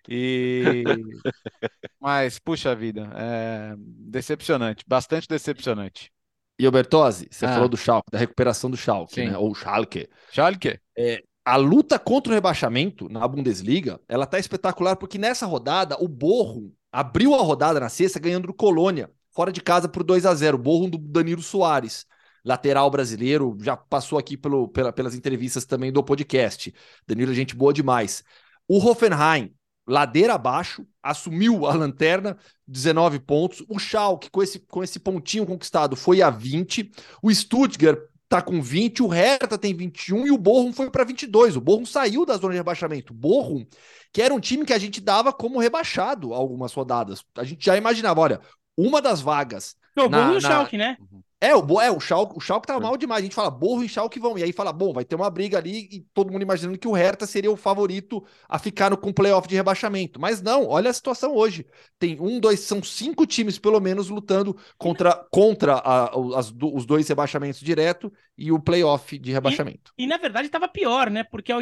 [0.09, 0.85] E
[2.01, 6.11] mas puxa vida, é decepcionante, bastante decepcionante.
[6.59, 7.55] E o Bertozzi, você ah.
[7.55, 9.39] falou do Schalke, da recuperação do Schalke, né?
[9.39, 10.09] Ou Schalke.
[10.33, 10.81] Schalke.
[10.97, 16.09] É, a luta contra o rebaixamento na Bundesliga, ela tá espetacular porque nessa rodada o
[16.09, 20.35] Borro abriu a rodada na sexta ganhando do Colônia, fora de casa por 2 a
[20.35, 22.07] 0, Borro do Danilo Soares
[22.49, 26.75] lateral brasileiro, já passou aqui pelo, pela, pelas entrevistas também do podcast.
[27.07, 28.25] Danilo, gente boa demais.
[28.67, 29.53] O Hoffenheim,
[29.87, 33.63] ladeira abaixo, assumiu a lanterna, 19 pontos.
[33.69, 36.91] O Schalke, com esse, com esse pontinho conquistado, foi a 20.
[37.23, 37.99] O Stuttgart
[38.31, 41.55] tá com 20, o Hertha tem 21 e o Bochum foi para 22.
[41.55, 43.13] O Bochum saiu da zona de rebaixamento.
[43.13, 43.67] O Bochum,
[44.11, 47.23] que era um time que a gente dava como rebaixado algumas rodadas.
[47.37, 48.41] A gente já imaginava, olha,
[48.75, 49.77] uma das vagas.
[49.95, 50.97] O Bochum e o Schalke, né?
[50.99, 51.23] Uhum.
[51.41, 52.83] É, o, é, o Schalke, o Schalke tava é.
[52.83, 53.21] mal demais.
[53.21, 54.37] A gente fala, Borro e Schalke vão.
[54.37, 56.93] E aí fala, bom, vai ter uma briga ali e todo mundo imaginando que o
[56.93, 60.21] Hertha seria o favorito a ficar no, com playoff de rebaixamento.
[60.21, 61.65] Mas não, olha a situação hoje.
[61.97, 67.07] Tem um, dois, são cinco times pelo menos lutando contra, contra a, as, os dois
[67.07, 69.93] rebaixamentos direto e o playoff de rebaixamento.
[69.97, 71.23] E, e na verdade estava pior, né?
[71.23, 71.53] Porque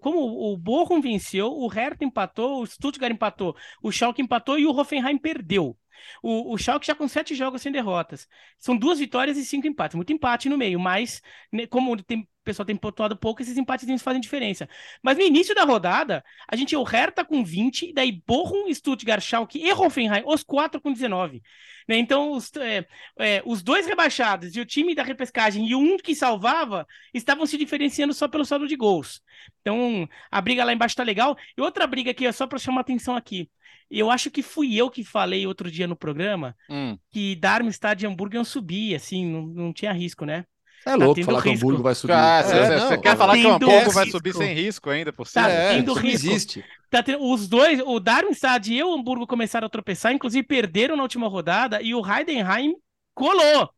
[0.00, 4.76] como o Borrom venceu, o Hertha empatou, o Stuttgart empatou, o Schalke empatou e o
[4.76, 5.76] Hoffenheim perdeu.
[6.22, 8.28] O, o Schalke já com sete jogos sem derrotas.
[8.58, 9.94] São duas vitórias e cinco empates.
[9.94, 11.22] Muito empate no meio, mas
[11.52, 14.68] né, como o pessoal tem pontuado pouco, esses empates fazem diferença.
[15.02, 19.58] Mas no início da rodada, a gente o Hertha com 20, daí Bochum, Stuttgart, Schalke
[19.58, 21.42] e Hoffenheim, os quatro com 19.
[21.88, 21.98] Né?
[21.98, 22.86] Então, os, é,
[23.18, 27.46] é, os dois rebaixados e o time da repescagem e o um que salvava estavam
[27.46, 29.22] se diferenciando só pelo saldo de gols.
[29.60, 31.36] Então, a briga lá embaixo tá legal.
[31.56, 33.48] E outra briga aqui, é só para chamar atenção aqui.
[33.92, 36.96] Eu acho que fui eu que falei outro dia no programa hum.
[37.10, 40.46] que Darmstadt e Hamburgo iam subir, assim, não, não tinha risco, né?
[40.84, 41.50] É louco tá falar risco.
[41.50, 42.12] que o Hamburgo vai subir.
[42.12, 45.26] Ah, você, é, você quer falar que o Hamburgo vai subir sem risco ainda por
[45.26, 45.46] cima?
[45.46, 46.26] Tá é, tendo risco.
[46.26, 46.64] existe.
[46.90, 51.02] Tá tendo, os dois, o Darmstadt e o Hamburgo começaram a tropeçar, inclusive perderam na
[51.02, 52.74] última rodada e o Heidenheim
[53.14, 53.70] colou.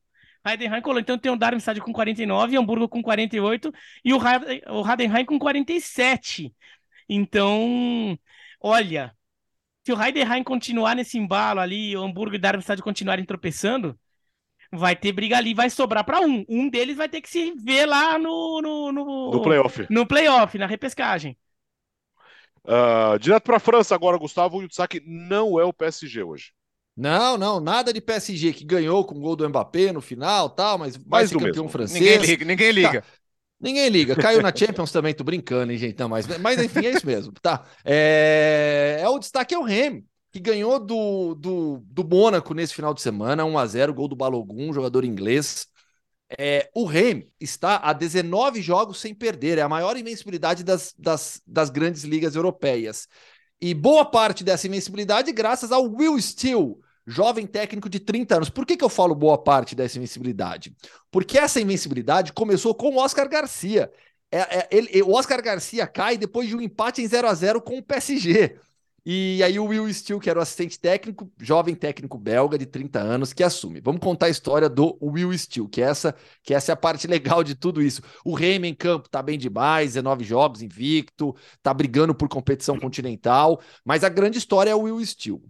[0.47, 1.01] Heidenheim colou.
[1.01, 3.73] Então tem o Darmstadt com 49, Hamburgo com 48
[4.05, 6.55] e o, o Heidenheim com 47.
[7.09, 8.19] Então,
[8.61, 9.12] olha,
[9.85, 13.99] se o Heidenheim continuar nesse embalo ali, o Hamburgo e o Darmstadt continuarem tropeçando,
[14.72, 16.45] vai ter briga ali, vai sobrar para um.
[16.49, 19.87] Um deles vai ter que se ver lá no no, no, no playoff.
[19.89, 21.37] No playoff, na repescagem.
[22.64, 24.59] Uh, direto para a França agora, Gustavo.
[24.59, 26.53] O destaque não é o PSG hoje.
[26.97, 30.78] Não, não, nada de PSG que ganhou com o gol do Mbappé no final, tal,
[30.78, 31.68] mas vai Mais ser campeão mesmo.
[31.68, 32.01] francês.
[32.01, 33.03] Ninguém liga, ninguém liga.
[33.03, 33.09] Tá.
[33.65, 34.15] Ninguém liga.
[34.15, 35.99] Caiu na Champions também, tô brincando, hein, gente?
[35.99, 37.33] Não, mas, mas enfim, é isso mesmo.
[37.41, 37.65] Tá.
[37.83, 42.93] É, é o destaque é o Remy que ganhou do, do, do Mônaco nesse final
[42.93, 45.67] de semana, 1 a 0 gol do Balogun, jogador inglês.
[46.37, 51.41] É, o Rem está a 19 jogos sem perder, é a maior invencibilidade das, das,
[51.47, 53.07] das grandes ligas europeias.
[53.61, 56.75] E boa parte dessa invencibilidade graças ao Will Steele,
[57.07, 58.50] jovem técnico de 30 anos.
[58.50, 60.74] Por que, que eu falo boa parte dessa invencibilidade?
[61.11, 63.90] Porque essa invencibilidade começou com o Oscar Garcia.
[64.30, 67.61] É, é, ele, o Oscar Garcia cai depois de um empate em 0 a 0
[67.61, 68.57] com o PSG.
[69.07, 72.98] E aí o Will Steele, que era o assistente técnico, jovem técnico belga de 30
[73.00, 73.78] anos, que assume.
[73.78, 77.44] Vamos contar a história do Will Steele, que essa, que essa é a parte legal
[77.44, 78.00] de tudo isso.
[78.24, 83.61] O Reimer em campo tá bem demais, 19 jogos invicto, tá brigando por competição continental,
[83.84, 85.42] mas a grande história é o Will Steele.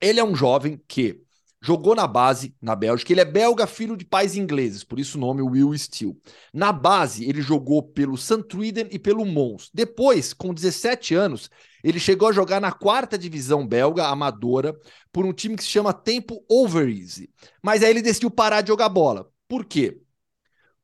[0.00, 1.20] Ele é um jovem que
[1.60, 3.12] jogou na base na Bélgica.
[3.12, 6.16] Ele é belga, filho de pais ingleses, por isso o nome Will Steele.
[6.52, 9.70] Na base, ele jogou pelo Santruiden e pelo Mons.
[9.74, 11.50] Depois, com 17 anos,
[11.82, 14.78] ele chegou a jogar na quarta divisão belga, amadora,
[15.12, 17.30] por um time que se chama Tempo Overeasy.
[17.62, 19.28] Mas aí ele decidiu parar de jogar bola.
[19.48, 20.00] Por quê?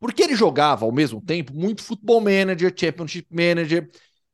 [0.00, 3.88] Porque ele jogava ao mesmo tempo muito futebol manager, championship manager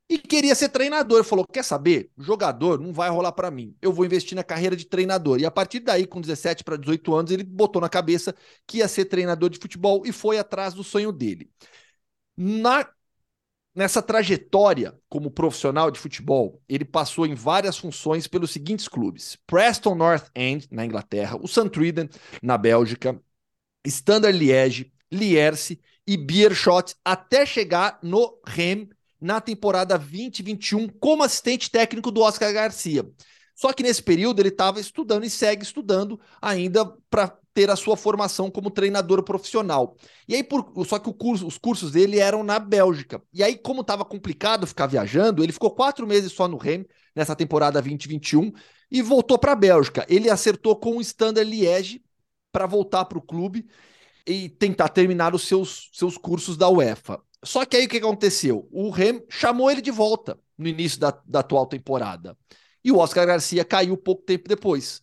[0.09, 1.23] e queria ser treinador.
[1.25, 2.11] Falou: quer saber?
[2.17, 3.77] Jogador não vai rolar para mim.
[3.83, 5.39] Eu vou investir na carreira de treinador.
[5.41, 8.35] E a partir daí, com 17 para 18 anos, ele botou na cabeça
[8.67, 11.51] que ia ser treinador de futebol e foi atrás do sonho dele.
[12.37, 12.89] Na
[13.75, 19.95] Nessa trajetória como profissional de futebol, ele passou em várias funções pelos seguintes clubes: Preston
[19.95, 22.09] North End, na Inglaterra, o Santruiden,
[22.43, 23.23] na Bélgica,
[23.87, 28.91] Standard Liège, Lierse e Beerschot, até chegar no Rem
[29.21, 33.05] na temporada 2021 como assistente técnico do Oscar Garcia.
[33.55, 37.97] Só que nesse período ele estava estudando e segue estudando ainda para ter a sua
[37.97, 39.97] formação como treinador profissional.
[40.29, 43.21] E aí, por, só que curso, os cursos dele eram na Bélgica.
[43.33, 47.35] E aí, como estava complicado ficar viajando, ele ficou quatro meses só no Rem, nessa
[47.35, 48.53] temporada 2021,
[48.89, 50.07] e voltou para a Bélgica.
[50.09, 52.01] Ele acertou com o Standard Liège
[52.53, 53.67] para voltar para o clube
[54.25, 57.21] e tentar terminar os seus, seus cursos da UEFA.
[57.45, 58.69] Só que aí o que aconteceu?
[58.73, 62.37] O Rem chamou ele de volta no início da, da atual temporada.
[62.85, 65.03] E o Oscar Garcia caiu pouco tempo depois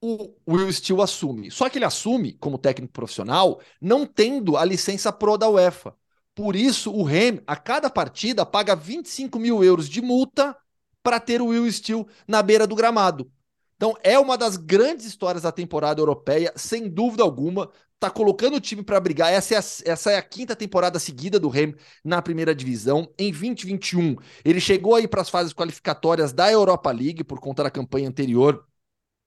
[0.00, 1.50] o Will Steele assume.
[1.50, 5.94] Só que ele assume como técnico profissional não tendo a licença pro da UEFA.
[6.34, 10.56] Por isso, o Rem, a cada partida, paga 25 mil euros de multa
[11.02, 13.30] para ter o Will Steele na beira do gramado.
[13.78, 17.70] Então, é uma das grandes histórias da temporada europeia, sem dúvida alguma.
[18.00, 19.32] Tá colocando o time para brigar.
[19.32, 21.74] Essa é, a, essa é a quinta temporada seguida do Rem
[22.04, 23.08] na primeira divisão.
[23.16, 27.70] Em 2021, ele chegou aí para as fases qualificatórias da Europa League por conta da
[27.70, 28.66] campanha anterior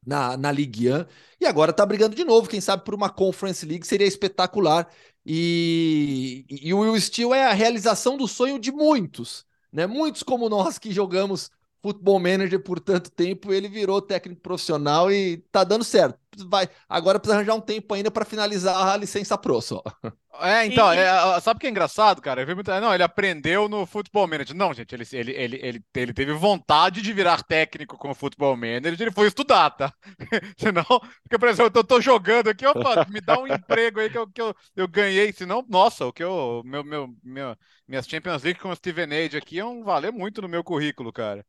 [0.05, 1.05] na, na Ligue 1
[1.39, 2.49] e agora tá brigando de novo.
[2.49, 4.87] Quem sabe por uma Conference League seria espetacular.
[5.25, 9.87] E, e o Will Steele é a realização do sonho de muitos, né?
[9.87, 11.51] Muitos como nós que jogamos
[11.81, 16.19] futebol manager por tanto tempo, ele virou técnico profissional e tá dando certo.
[16.47, 19.81] Vai, agora precisa arranjar um tempo ainda para finalizar a licença pro só.
[20.39, 22.41] É, então, é, sabe o que é engraçado, cara?
[22.41, 24.55] Eu vi muito, não, ele aprendeu no futebol manager.
[24.55, 29.01] Não, gente, ele, ele, ele, ele, ele teve vontade de virar técnico como futebol manager,
[29.01, 29.93] ele foi estudar, tá?
[30.57, 30.85] Senão,
[31.23, 34.27] porque, por exemplo, eu tô, jogando aqui, opa, me dá um emprego aí que eu,
[34.27, 37.55] que eu, eu ganhei, senão, nossa, o que eu, meu, meu, meu,
[37.87, 41.45] minhas Champions League com o Steven Age aqui iam valer muito no meu currículo, cara.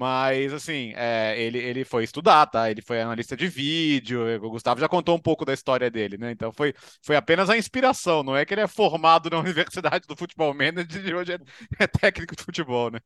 [0.00, 2.70] Mas, assim, é, ele, ele foi estudar, tá?
[2.70, 4.22] Ele foi analista de vídeo.
[4.42, 6.30] O Gustavo já contou um pouco da história dele, né?
[6.30, 6.72] Então foi,
[7.02, 8.22] foi apenas a inspiração.
[8.22, 11.38] Não é que ele é formado na Universidade do Futebol Manager e hoje é,
[11.80, 12.98] é técnico de futebol, né?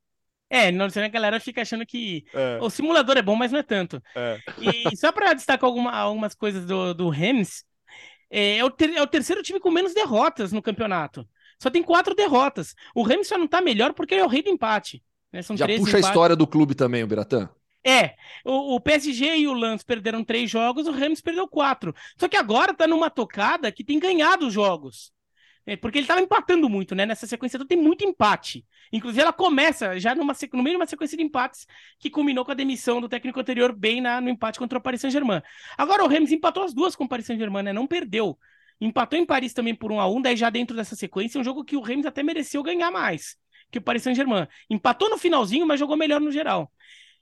[0.48, 2.58] É, não, a galera fica achando que é.
[2.60, 4.00] o simulador é bom, mas não é tanto.
[4.14, 4.38] É.
[4.60, 7.12] E só para destacar alguma, algumas coisas do, do
[8.30, 11.28] é, é, o ter, é o terceiro time com menos derrotas no campeonato.
[11.60, 12.72] Só tem quatro derrotas.
[12.94, 15.02] O Rams só não tá melhor porque ele é o rei do empate.
[15.34, 15.42] Né?
[15.42, 15.94] São Já puxa empates.
[15.94, 17.48] a história do clube também, o Biratã.
[17.84, 18.14] É,
[18.44, 21.92] o, o, PSG e o Lance perderam três jogos, o Rams perdeu quatro.
[22.16, 25.12] Só que agora tá numa tocada que tem ganhado os jogos.
[25.66, 27.04] É, porque ele estava empatando muito, né?
[27.04, 28.64] Nessa sequência então tem muito empate.
[28.92, 31.66] Inclusive, ela começa já numa, no meio de uma sequência de empates
[31.98, 35.00] que culminou com a demissão do técnico anterior, bem na, no empate contra o Paris
[35.00, 35.42] Saint-Germain.
[35.76, 37.72] Agora, o Rams empatou as duas com o Paris Saint-Germain, né?
[37.72, 38.38] Não perdeu.
[38.80, 41.64] Empatou em Paris também por 1 a 1 daí já dentro dessa sequência, um jogo
[41.64, 43.36] que o Rams até mereceu ganhar mais
[43.70, 44.46] que o Paris Saint-Germain.
[44.70, 46.70] Empatou no finalzinho, mas jogou melhor no geral.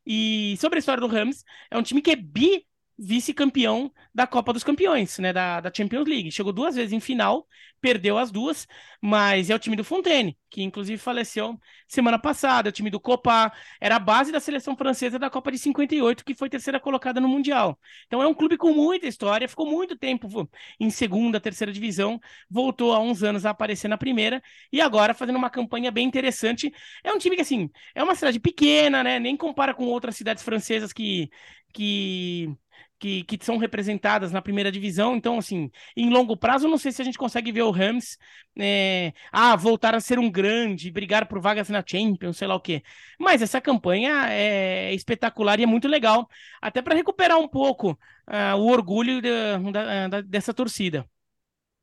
[0.07, 2.67] E sobre a história do Rams, é um time que é bi
[2.99, 6.31] vice-campeão da Copa dos Campeões, né, da, da Champions League.
[6.31, 7.47] Chegou duas vezes em final,
[7.81, 8.67] perdeu as duas,
[9.01, 13.01] mas é o time do Fontaine, que inclusive faleceu semana passada, é o time do
[13.01, 17.21] Copa, era a base da seleção francesa da Copa de 58, que foi terceira colocada
[17.21, 17.79] no Mundial.
[18.07, 22.93] Então é um clube com muita história, ficou muito tempo em segunda, terceira divisão, voltou
[22.93, 26.73] há uns anos a aparecer na primeira, e agora fazendo uma campanha bem interessante.
[27.03, 30.43] É um time que, assim, é uma cidade pequena, né, nem compara com outras cidades
[30.43, 31.31] francesas que
[31.73, 32.55] que
[33.03, 35.17] que, que são representadas na primeira divisão.
[35.17, 38.17] Então, assim, em longo prazo, não sei se a gente consegue ver o Rams
[38.57, 42.61] é, ah, voltar a ser um grande, brigar por vagas na Champions, sei lá o
[42.61, 42.81] quê.
[43.19, 46.29] Mas essa campanha é espetacular e é muito legal,
[46.61, 49.29] até para recuperar um pouco uh, o orgulho de,
[49.73, 51.05] da, da, dessa torcida.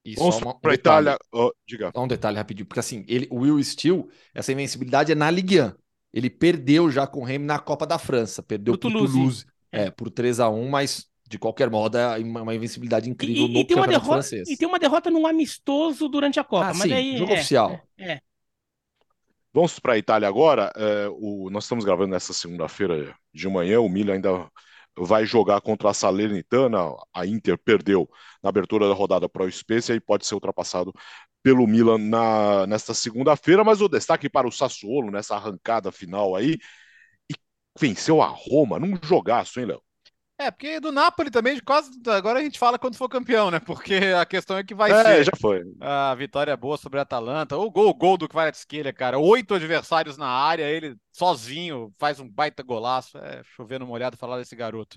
[0.05, 1.17] E Vamos só para a Itália.
[1.33, 1.91] Oh, diga.
[1.93, 5.61] Só um detalhe rapidinho, porque assim, ele, o Will Steele, essa invencibilidade é na Ligue
[5.61, 5.73] 1.
[6.13, 9.13] Ele perdeu já com o Remy na Copa da França, perdeu para Toulouse.
[9.13, 9.45] Toulouse.
[9.69, 13.59] É, por 3 a 1 mas de qualquer modo, é uma invencibilidade incrível e, no
[13.59, 14.49] e tem campeonato derrota, francês.
[14.49, 16.69] E tem uma derrota num amistoso durante a Copa.
[16.69, 17.79] Ah, mas sim, aí, jogo é, oficial.
[17.95, 18.21] É, é.
[19.53, 20.73] Vamos para a Itália agora.
[20.75, 23.79] É, o, nós estamos gravando nessa segunda-feira de manhã.
[23.79, 24.49] O Milan ainda
[24.97, 26.79] vai jogar contra a Salernitana.
[27.13, 28.09] A Inter perdeu
[28.41, 30.91] na abertura da rodada para o Spezia e pode ser ultrapassado
[31.43, 33.63] pelo Milan na, nesta segunda-feira.
[33.63, 36.57] Mas o destaque para o Sassuolo nessa arrancada final aí.
[37.29, 37.35] E
[37.79, 39.81] venceu a Roma num jogaço, hein, Léo?
[40.41, 43.59] É, porque do Napoli também, quase agora a gente fala quando for campeão, né?
[43.59, 45.25] Porque a questão é que vai é, ser.
[45.25, 45.63] já foi.
[45.81, 47.57] A vitória boa sobre a Atalanta.
[47.57, 49.19] O gol, o gol do Kvaratskhelia, cara.
[49.19, 53.17] Oito adversários na área, ele sozinho faz um baita golaço.
[53.17, 54.95] É chovendo molhado falar desse garoto.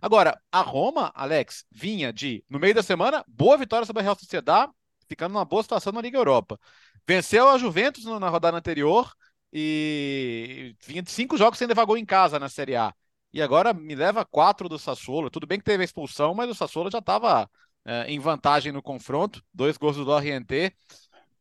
[0.00, 4.16] Agora, a Roma, Alex, vinha de, no meio da semana, boa vitória sobre a Real
[4.16, 4.70] Sociedad,
[5.08, 6.56] ficando numa boa situação na Liga Europa.
[7.04, 9.12] Venceu a Juventus na rodada anterior
[9.52, 12.94] e vinha de cinco jogos sem levar gol em casa na Série A
[13.34, 15.28] e agora me leva quatro do Sassuolo.
[15.28, 17.50] Tudo bem que teve a expulsão, mas o Sassuolo já estava
[17.84, 19.42] é, em vantagem no confronto.
[19.52, 20.72] Dois gols do Lorienté.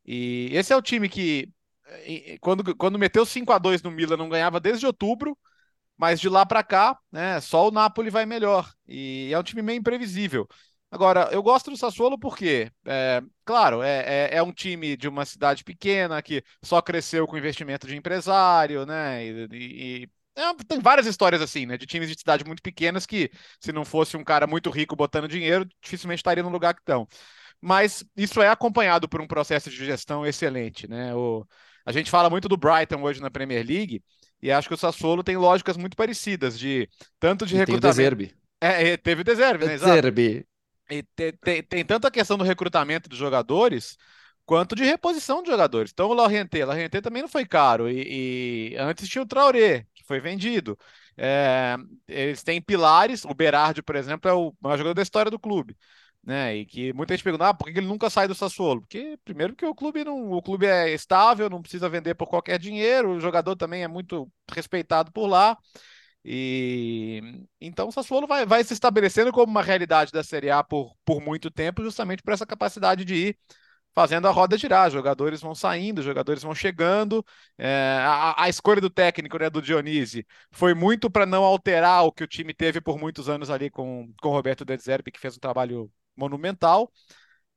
[0.04, 1.50] E esse é o time que,
[2.42, 5.38] quando, quando meteu 5 a 2 no Milan, não ganhava desde outubro.
[5.96, 8.74] Mas de lá para cá, né, só o Napoli vai melhor.
[8.88, 10.48] E é um time meio imprevisível.
[10.90, 15.26] Agora, eu gosto do Sassuolo porque, é, claro, é, é, é, um time de uma
[15.26, 19.24] cidade pequena que só cresceu com investimento de empresário, né?
[19.26, 20.23] E, e, é,
[20.68, 21.78] tem várias histórias assim, né?
[21.78, 23.30] De times de cidade muito pequenas que,
[23.60, 27.08] se não fosse um cara muito rico botando dinheiro, dificilmente estaria no lugar que estão.
[27.62, 31.14] Mas isso é acompanhado por um processo de gestão excelente, né?
[31.16, 31.46] O,
[31.86, 34.04] a gente fala muito do Brighton hoje na Premier League,
[34.42, 37.96] e acho que o Sassuolo tem lógicas muito parecidas, de tanto de e recrutamento.
[37.96, 38.36] Tem o Deserbe.
[38.60, 39.72] É, teve o Deserbe, né?
[39.74, 40.46] Deserbe.
[40.90, 43.96] E tem, tem, tem tanto a questão do recrutamento dos jogadores,
[44.46, 45.92] quanto de reposição de jogadores.
[45.94, 46.66] Então o Lorienté
[47.02, 50.78] também não foi caro e, e antes tinha o Traoré, que foi vendido.
[51.18, 51.76] É,
[52.08, 55.76] eles têm pilares, o Berardi, por exemplo, é o maior jogador da história do clube.
[56.26, 58.80] Né, e que muita gente pergunta, ah, por que ele nunca sai do Sassuolo?
[58.82, 62.58] Porque, primeiro, que o clube não, o clube é estável, não precisa vender por qualquer
[62.58, 65.58] dinheiro, o jogador também é muito respeitado por lá.
[66.26, 70.96] E então o Sassuolo vai, vai se estabelecendo como uma realidade da Série A por,
[71.04, 73.38] por muito tempo, justamente por essa capacidade de ir
[73.94, 74.90] fazendo a roda girar.
[74.92, 77.26] Jogadores vão saindo, jogadores vão chegando.
[77.58, 82.12] É, a, a, escolha do técnico, né, do Dionise, foi muito para não alterar o
[82.12, 85.20] que o time teve por muitos anos ali com, com o Roberto De Zerbi, que
[85.20, 86.92] fez um trabalho monumental.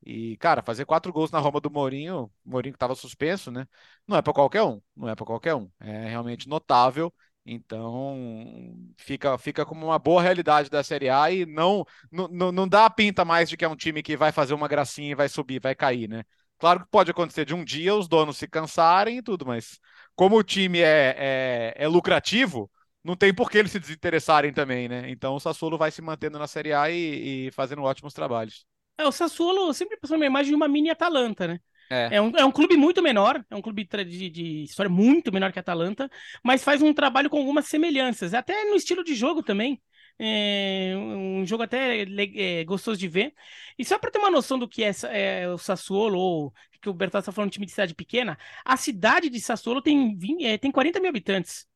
[0.04, 3.66] E, cara, fazer quatro gols na Roma do Mourinho, Mourinho que estava suspenso, né?
[4.06, 5.70] Não é para qualquer um, não é para qualquer um.
[5.80, 7.12] É realmente notável.
[7.48, 12.86] Então, fica, fica como uma boa realidade da Série A e não, não, não dá
[12.86, 15.28] a pinta mais de que é um time que vai fazer uma gracinha e vai
[15.28, 16.24] subir, vai cair, né?
[16.58, 19.78] Claro que pode acontecer de um dia os donos se cansarem e tudo, mas
[20.16, 22.68] como o time é, é, é lucrativo,
[23.04, 25.08] não tem por que eles se desinteressarem também, né?
[25.08, 28.66] Então o Sassuolo vai se mantendo na Série A e, e fazendo ótimos trabalhos.
[28.98, 31.60] É, o Sassuolo sempre passou uma imagem de uma mini Atalanta, né?
[31.90, 32.16] É.
[32.16, 35.52] É, um, é um clube muito menor, é um clube de, de história muito menor
[35.52, 36.10] que a Atalanta,
[36.42, 39.80] mas faz um trabalho com algumas semelhanças, até no estilo de jogo também.
[40.18, 43.34] É um jogo até é, gostoso de ver.
[43.78, 46.94] E só para ter uma noção do que é, é o Sassuolo, ou que o
[46.94, 50.70] Bertazzo está falando time de cidade pequena, a cidade de Sassuolo tem, 20, é, tem
[50.70, 51.66] 40 mil habitantes.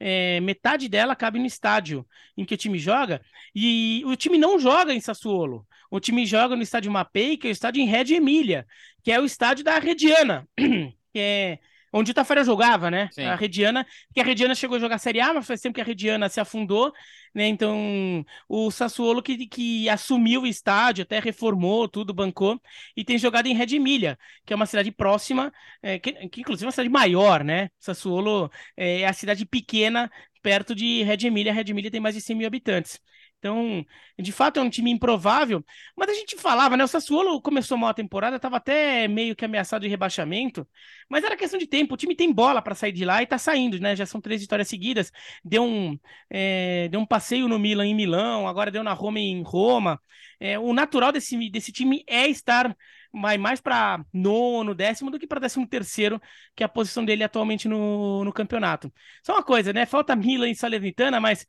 [0.00, 3.20] É, metade dela cabe no estádio em que o time joga,
[3.54, 5.66] e o time não joga em Sassuolo.
[5.90, 8.66] O time joga no estádio Mapei, que é o estádio em Reggio Emília,
[9.02, 11.58] que é o estádio da Rediana, que é
[11.92, 13.08] onde o Tafarel jogava, né?
[13.12, 13.24] Sim.
[13.24, 15.84] A Rediana, que a Rediana chegou a jogar Série A, mas faz tempo que a
[15.84, 16.92] Rediana se afundou,
[17.34, 17.46] né?
[17.46, 22.60] Então, o Sassuolo que, que assumiu o estádio, até reformou tudo, bancou,
[22.96, 26.64] e tem jogado em Red Emília, que é uma cidade próxima, é, que, que, inclusive
[26.64, 27.70] é uma cidade maior, né?
[27.78, 30.10] Sassuolo é a cidade pequena
[30.42, 31.52] perto de Red Emília.
[31.52, 33.00] Red Emília tem mais de 100 mil habitantes.
[33.38, 33.84] Então,
[34.18, 35.64] de fato, é um time improvável.
[35.96, 36.82] Mas a gente falava, né?
[36.84, 40.66] O Sassuolo começou mal a temporada, estava até meio que ameaçado de rebaixamento,
[41.08, 41.94] mas era questão de tempo.
[41.94, 43.94] O time tem bola para sair de lá e está saindo, né?
[43.94, 45.12] Já são três vitórias seguidas.
[45.44, 49.42] Deu um, é, deu um passeio no Milan em Milão, agora deu na Roma em
[49.42, 50.00] Roma.
[50.40, 52.76] É, o natural desse, desse time é estar
[53.12, 56.20] mais, mais para nono, décimo do que para décimo terceiro,
[56.54, 58.92] que é a posição dele atualmente no, no campeonato.
[59.24, 59.86] Só uma coisa, né?
[59.86, 61.46] Falta Milan e Salernitana, mas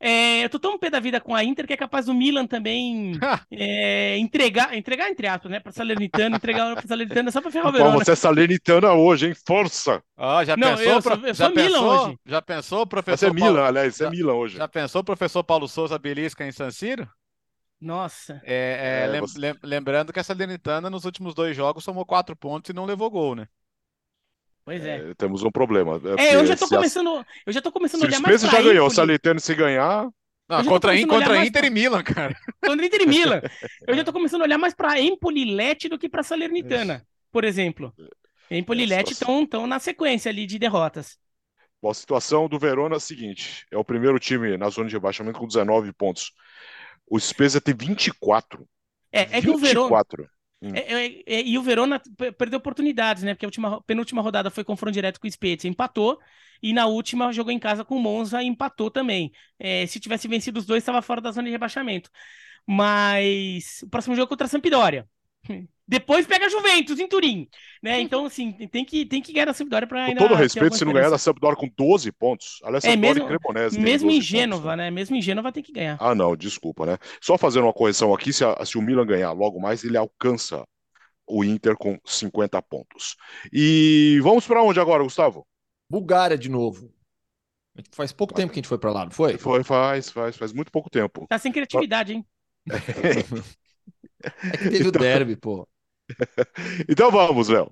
[0.00, 2.46] é, eu tô tão pé da vida com a Inter que é capaz do Milan
[2.46, 3.12] também
[3.50, 5.60] é, entregar, entregar entre aspas, né?
[5.60, 7.96] Pra Salernitana, entregar pra Salernitana só pra ferrar o Verona.
[7.96, 9.34] Você é Salernitana hoje, hein?
[9.46, 10.02] Força!
[10.16, 10.92] Ah, já Não, pensou?
[10.92, 12.18] Eu sou, eu já pensou, Milan hoje.
[12.26, 13.18] Já pensou, professor?
[13.18, 13.62] Você é Milan, Paulo...
[13.62, 14.56] aliás, você é Milan hoje.
[14.56, 17.08] Já pensou, professor Paulo Souza Belisca em San Siro?
[17.80, 18.40] Nossa.
[18.44, 19.54] É, é, é lem você...
[19.62, 23.34] lembrando que a Salernitana nos últimos dois jogos somou quatro pontos e não levou gol,
[23.34, 23.48] né?
[24.68, 24.96] Pois é.
[24.96, 25.14] é.
[25.14, 25.98] Temos um problema.
[26.18, 28.62] É, é eu já tô começando, eu já tô começando a olhar mais pra já
[28.62, 30.06] ganhou, o Salernitano se ganhar...
[30.46, 31.66] Não, contra, in, contra Inter pra...
[31.66, 32.36] e Milan, cara.
[32.62, 33.40] Contra Inter e Milan.
[33.88, 37.02] Eu já tô começando a olhar mais pra Empoli Lete do que pra Salernitana,
[37.32, 37.94] por exemplo.
[38.50, 41.18] Empoli e Lete estão na sequência ali de derrotas.
[41.82, 44.94] Bom, a situação do Verona é a seguinte: é o primeiro time na zona de
[44.94, 46.32] rebaixamento com 19 pontos.
[47.06, 48.66] O Spezia tem 24.
[49.12, 49.42] É, é 24.
[49.42, 50.30] que o Verona.
[50.60, 50.72] Hum.
[50.74, 52.00] É, é, é, e o Verona
[52.36, 53.34] perdeu oportunidades, né?
[53.34, 56.18] Porque a última, penúltima rodada foi confronto direto com o Spezia, empatou.
[56.62, 59.32] E na última jogou em casa com o Monza e empatou também.
[59.58, 62.10] É, se tivesse vencido os dois, estava fora da zona de rebaixamento.
[62.66, 65.08] Mas o próximo jogo é contra a Sampdoria.
[65.88, 67.48] Depois pega a Juventus em Turim,
[67.82, 67.98] né?
[67.98, 70.20] Então, assim, tem que, tem que ganhar a Sampdoria para ainda.
[70.20, 73.80] Com todo respeito, se não ganhar da Sampdoria com 12 pontos, aliás, é, mesmo, Cremonese
[73.80, 74.84] mesmo em Gênova, pontos, né?
[74.84, 74.90] né?
[74.90, 75.96] Mesmo em Gênova tem que ganhar.
[75.98, 76.98] Ah, não, desculpa, né?
[77.22, 80.62] Só fazendo uma correção aqui, se, a, se o Milan ganhar logo mais, ele alcança
[81.26, 83.16] o Inter com 50 pontos.
[83.50, 85.46] E vamos para onde agora, Gustavo?
[85.88, 86.92] Bulgária de novo.
[87.92, 89.38] Faz pouco tempo que a gente foi para lá, não foi?
[89.38, 91.26] Foi, faz, faz, faz muito pouco tempo.
[91.28, 92.26] Tá sem criatividade, hein?
[92.68, 94.88] é que teve então...
[94.88, 95.66] o derby, pô.
[96.88, 97.70] então vamos, Léo.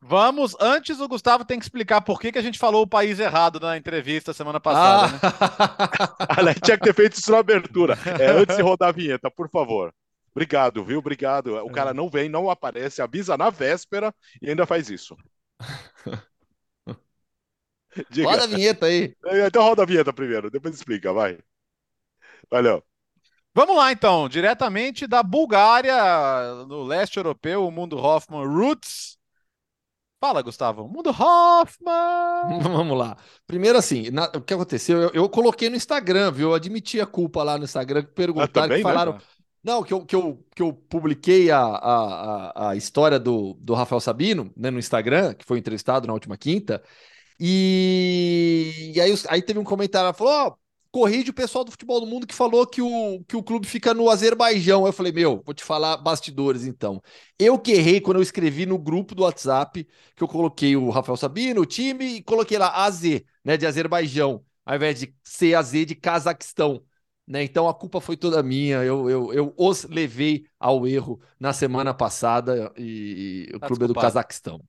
[0.00, 0.54] Vamos.
[0.60, 3.58] Antes, o Gustavo tem que explicar por que, que a gente falou o país errado
[3.58, 5.18] na entrevista semana passada.
[6.18, 6.42] Ah.
[6.42, 6.54] Né?
[6.62, 7.96] tinha que ter feito isso na abertura.
[8.20, 9.92] É, antes de rodar a vinheta, por favor.
[10.30, 10.98] Obrigado, viu?
[10.98, 11.56] Obrigado.
[11.56, 15.16] O cara não vem, não aparece, avisa na véspera e ainda faz isso.
[18.10, 18.28] Diga.
[18.28, 19.14] Roda a vinheta aí.
[19.24, 21.38] É, então roda a vinheta primeiro, depois explica, vai.
[22.50, 22.82] Valeu.
[23.56, 25.96] Vamos lá então, diretamente da Bulgária,
[26.68, 29.16] no leste europeu, o Mundo Hoffman Roots.
[30.20, 30.86] Fala, Gustavo.
[30.86, 32.60] Mundo Hoffman!
[32.60, 33.16] Vamos lá.
[33.46, 35.00] Primeiro, assim, na, o que aconteceu?
[35.00, 36.50] Eu, eu, coloquei no Instagram, viu?
[36.50, 39.12] Eu admiti a culpa lá no Instagram, que perguntaram, ah, também, que né, falaram.
[39.14, 39.20] Né,
[39.64, 44.00] não, que eu, que eu, que eu publiquei a, a, a história do, do Rafael
[44.02, 46.82] Sabino né, no Instagram, que foi entrevistado na última quinta.
[47.40, 50.65] E, e aí, aí teve um comentário, falou: oh,
[50.96, 53.92] corrige o pessoal do futebol do mundo que falou que o, que o clube fica
[53.92, 54.86] no Azerbaijão.
[54.86, 57.02] Eu falei, meu, vou te falar bastidores então.
[57.38, 59.86] Eu que errei quando eu escrevi no grupo do WhatsApp,
[60.16, 63.02] que eu coloquei o Rafael Sabino, o time, e coloquei lá AZ,
[63.44, 66.82] né, de Azerbaijão, ao invés de CAZ de Cazaquistão.
[67.28, 67.44] Né?
[67.44, 68.76] Então a culpa foi toda minha.
[68.82, 73.84] Eu, eu, eu os levei ao erro na semana passada e, e o tá clube
[73.84, 74.62] é do Cazaquistão.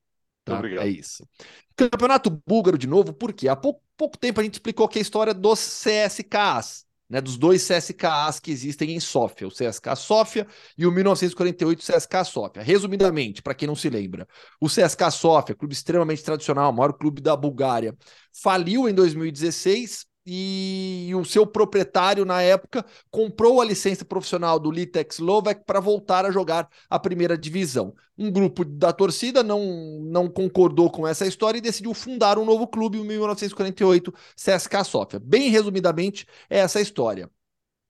[0.47, 0.61] Tá?
[0.65, 1.27] É isso.
[1.75, 5.33] Campeonato búlgaro de novo, porque há pouco, pouco tempo a gente explicou que a história
[5.33, 10.91] dos CSKAs, né, dos dois CSKAs que existem em Sófia, o CSK Sófia e o
[10.91, 12.63] 1948 CSK Sófia.
[12.63, 14.27] Resumidamente, para quem não se lembra,
[14.59, 17.95] o CSK Sófia, clube extremamente tradicional, maior clube da Bulgária,
[18.31, 25.19] faliu em 2016 e o seu proprietário, na época, comprou a licença profissional do Litex
[25.19, 27.95] Lovek para voltar a jogar a primeira divisão.
[28.17, 29.61] Um grupo da torcida não,
[30.01, 35.19] não concordou com essa história e decidiu fundar um novo clube em 1948, CSKA Sofia.
[35.19, 37.29] Bem resumidamente, é essa história.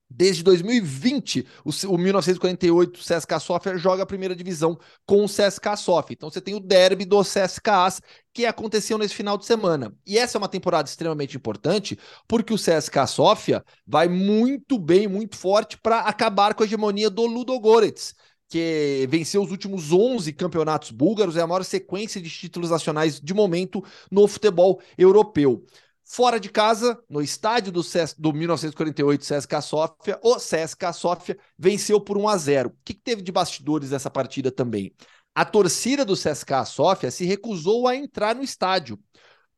[0.10, 6.14] Desde 2020, o, o 1948 CSKA Sofia joga a primeira divisão com o CSKA Sofia.
[6.14, 8.02] Então você tem o derby do CSKAs
[8.34, 9.94] que aconteceu nesse final de semana.
[10.06, 15.36] E essa é uma temporada extremamente importante porque o CSKA Sofia vai muito bem, muito
[15.36, 18.16] forte para acabar com a hegemonia do Ludogorets
[18.50, 23.34] que venceu os últimos 11 campeonatos búlgaros, é a maior sequência de títulos nacionais de
[23.34, 25.66] momento no futebol europeu.
[26.10, 32.00] Fora de casa, no estádio do, CS, do 1948 CSKA Sofia, o CSKA Sofia venceu
[32.00, 32.70] por 1 a 0.
[32.70, 34.96] O que, que teve de bastidores dessa partida também?
[35.36, 38.98] A torcida do CSKA Sofia se recusou a entrar no estádio,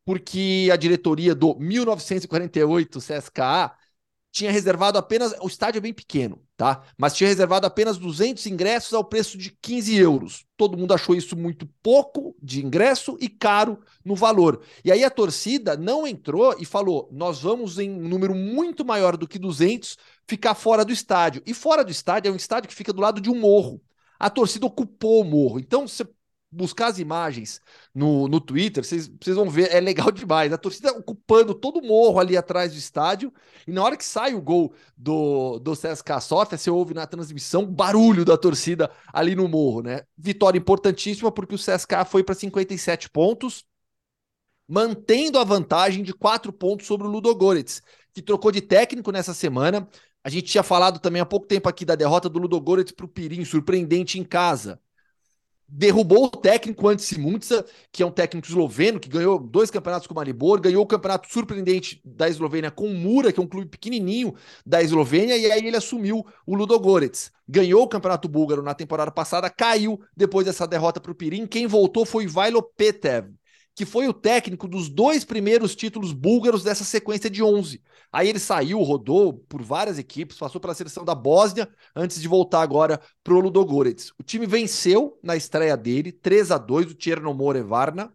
[0.04, 3.72] porque a diretoria do 1948 CSKA
[4.32, 5.34] tinha reservado apenas.
[5.42, 6.84] O estádio é bem pequeno, tá?
[6.98, 10.46] Mas tinha reservado apenas 200 ingressos ao preço de 15 euros.
[10.56, 14.62] Todo mundo achou isso muito pouco de ingresso e caro no valor.
[14.84, 19.18] E aí a torcida não entrou e falou: nós vamos em um número muito maior
[19.18, 19.98] do que 200
[20.28, 21.42] ficar fora do estádio.
[21.46, 23.82] E fora do estádio é um estádio que fica do lado de um morro.
[24.20, 25.60] A torcida ocupou o morro.
[25.60, 26.06] Então você
[26.52, 27.62] buscar as imagens
[27.94, 30.52] no, no Twitter, vocês vão ver, é legal demais.
[30.52, 33.32] A torcida ocupando todo o morro ali atrás do estádio,
[33.68, 37.66] e na hora que sai o gol do, do CSKA Sofia, você ouve na transmissão
[37.66, 40.04] barulho da torcida ali no morro, né?
[40.18, 43.64] Vitória importantíssima porque o CSKA foi para 57 pontos,
[44.68, 47.82] mantendo a vantagem de 4 pontos sobre o Ludogorets,
[48.14, 49.88] que trocou de técnico nessa semana.
[50.24, 53.10] A gente tinha falado também há pouco tempo aqui da derrota do Ludogorets para o
[53.10, 54.80] Pirim, surpreendente em casa
[55.72, 60.14] derrubou o técnico Ante Muntza, que é um técnico esloveno, que ganhou dois campeonatos com
[60.14, 63.68] o Maribor, ganhou o campeonato surpreendente da Eslovênia com o Mura, que é um clube
[63.68, 64.34] pequenininho
[64.66, 67.32] da Eslovênia, e aí ele assumiu o Ludogorets.
[67.48, 71.46] Ganhou o campeonato búlgaro na temporada passada, caiu depois dessa derrota para o Pirim.
[71.46, 73.32] Quem voltou foi Vailo Petev,
[73.80, 77.82] que foi o técnico dos dois primeiros títulos búlgaros dessa sequência de 11.
[78.12, 81.66] Aí ele saiu, rodou por várias equipes, passou pela seleção da Bósnia,
[81.96, 84.12] antes de voltar agora para o Ludogorets.
[84.20, 88.12] O time venceu na estreia dele, 3 a 2 o Chernomore Varna.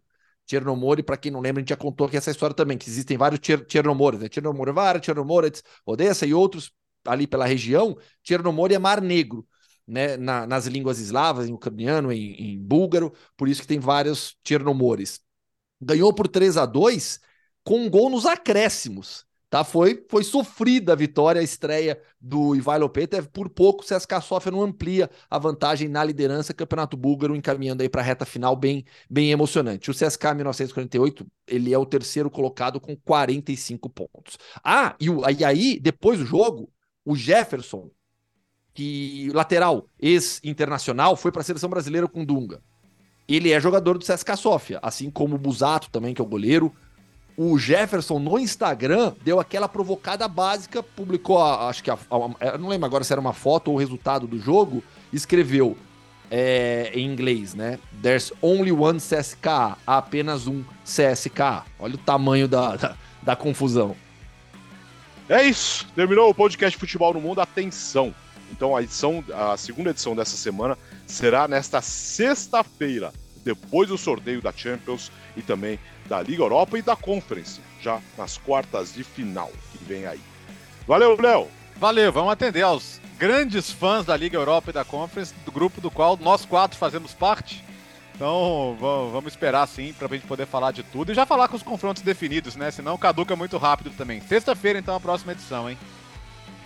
[0.47, 3.17] Chernomore, para quem não lembra, a gente já contou aqui essa história também, que existem
[3.17, 4.27] vários Chernomores, né?
[4.31, 6.71] Chernomore Varna, Chernomorets, Odessa e outros
[7.03, 7.97] ali pela região.
[8.23, 9.47] Chernomore é Mar Negro.
[9.87, 14.35] Né, na, nas línguas eslavas, em ucraniano, em, em, búlgaro, por isso que tem vários
[14.43, 15.24] Chernomores
[15.85, 17.19] ganhou por 3 a 2
[17.63, 19.25] com um gol nos acréscimos.
[19.49, 19.63] Tá?
[19.63, 23.27] Foi, foi sofrida a vitória, a estreia do Ivailo Petev.
[23.29, 26.53] Por pouco, o CSKA Sofia não amplia a vantagem na liderança.
[26.53, 29.89] Campeonato búlgaro encaminhando aí para a reta final bem, bem emocionante.
[29.89, 34.37] O CSKA 1948, ele é o terceiro colocado com 45 pontos.
[34.63, 36.69] Ah, e, o, e aí, depois do jogo,
[37.05, 37.89] o Jefferson,
[38.73, 42.61] que lateral ex-internacional, foi para a seleção brasileira com Dunga
[43.27, 46.73] ele é jogador do CSKA Sofia, assim como o Busato também, que é o goleiro.
[47.37, 51.97] O Jefferson no Instagram deu aquela provocada básica, publicou, a, acho que a,
[52.39, 55.75] a, não lembro agora se era uma foto ou o resultado do jogo, escreveu
[56.31, 57.77] é, em inglês, né?
[58.01, 61.65] There's only one CSKA, apenas um CSKA.
[61.77, 63.95] Olha o tamanho da, da, da confusão.
[65.27, 67.41] É isso, terminou o podcast Futebol no Mundo.
[67.41, 68.13] Atenção!
[68.51, 73.13] Então a edição, a segunda edição dessa semana será nesta sexta-feira,
[73.43, 78.37] depois do sorteio da Champions e também da Liga Europa e da Conference, já nas
[78.37, 80.21] quartas de final que vem aí.
[80.87, 81.47] Valeu, Léo!
[81.77, 85.91] Valeu, vamos atender aos grandes fãs da Liga Europa e da Conference, do grupo do
[85.91, 87.63] qual nós quatro fazemos parte.
[88.15, 91.57] Então vamos esperar sim para a gente poder falar de tudo e já falar com
[91.57, 92.71] os confrontos definidos, né?
[92.71, 94.21] Senão caduca muito rápido também.
[94.21, 95.77] Sexta-feira, então, a próxima edição, hein?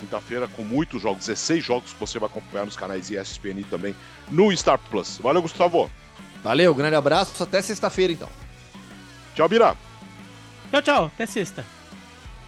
[0.00, 3.94] Quinta-feira com muitos jogos, 16 jogos que você vai acompanhar nos canais ESPN e também
[4.30, 5.18] no Star Plus.
[5.18, 5.90] Valeu, Gustavo.
[6.42, 8.28] Valeu, grande abraço, até sexta-feira então.
[9.34, 9.76] Tchau, Bira.
[10.70, 11.64] Tchau, tchau, até sexta.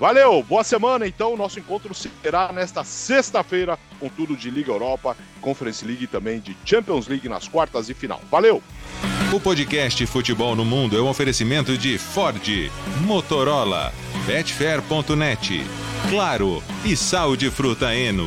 [0.03, 1.37] Valeu, boa semana então.
[1.37, 6.57] Nosso encontro será nesta sexta-feira com tudo de Liga Europa, Conference League e também de
[6.65, 8.21] Champions League nas quartas e final.
[8.31, 8.61] Valeu!
[9.33, 12.43] O podcast Futebol no Mundo é um oferecimento de Ford,
[13.07, 13.93] Motorola,
[14.27, 15.65] Betfair.net,
[16.11, 18.27] Claro e Sal de Fruta Eno.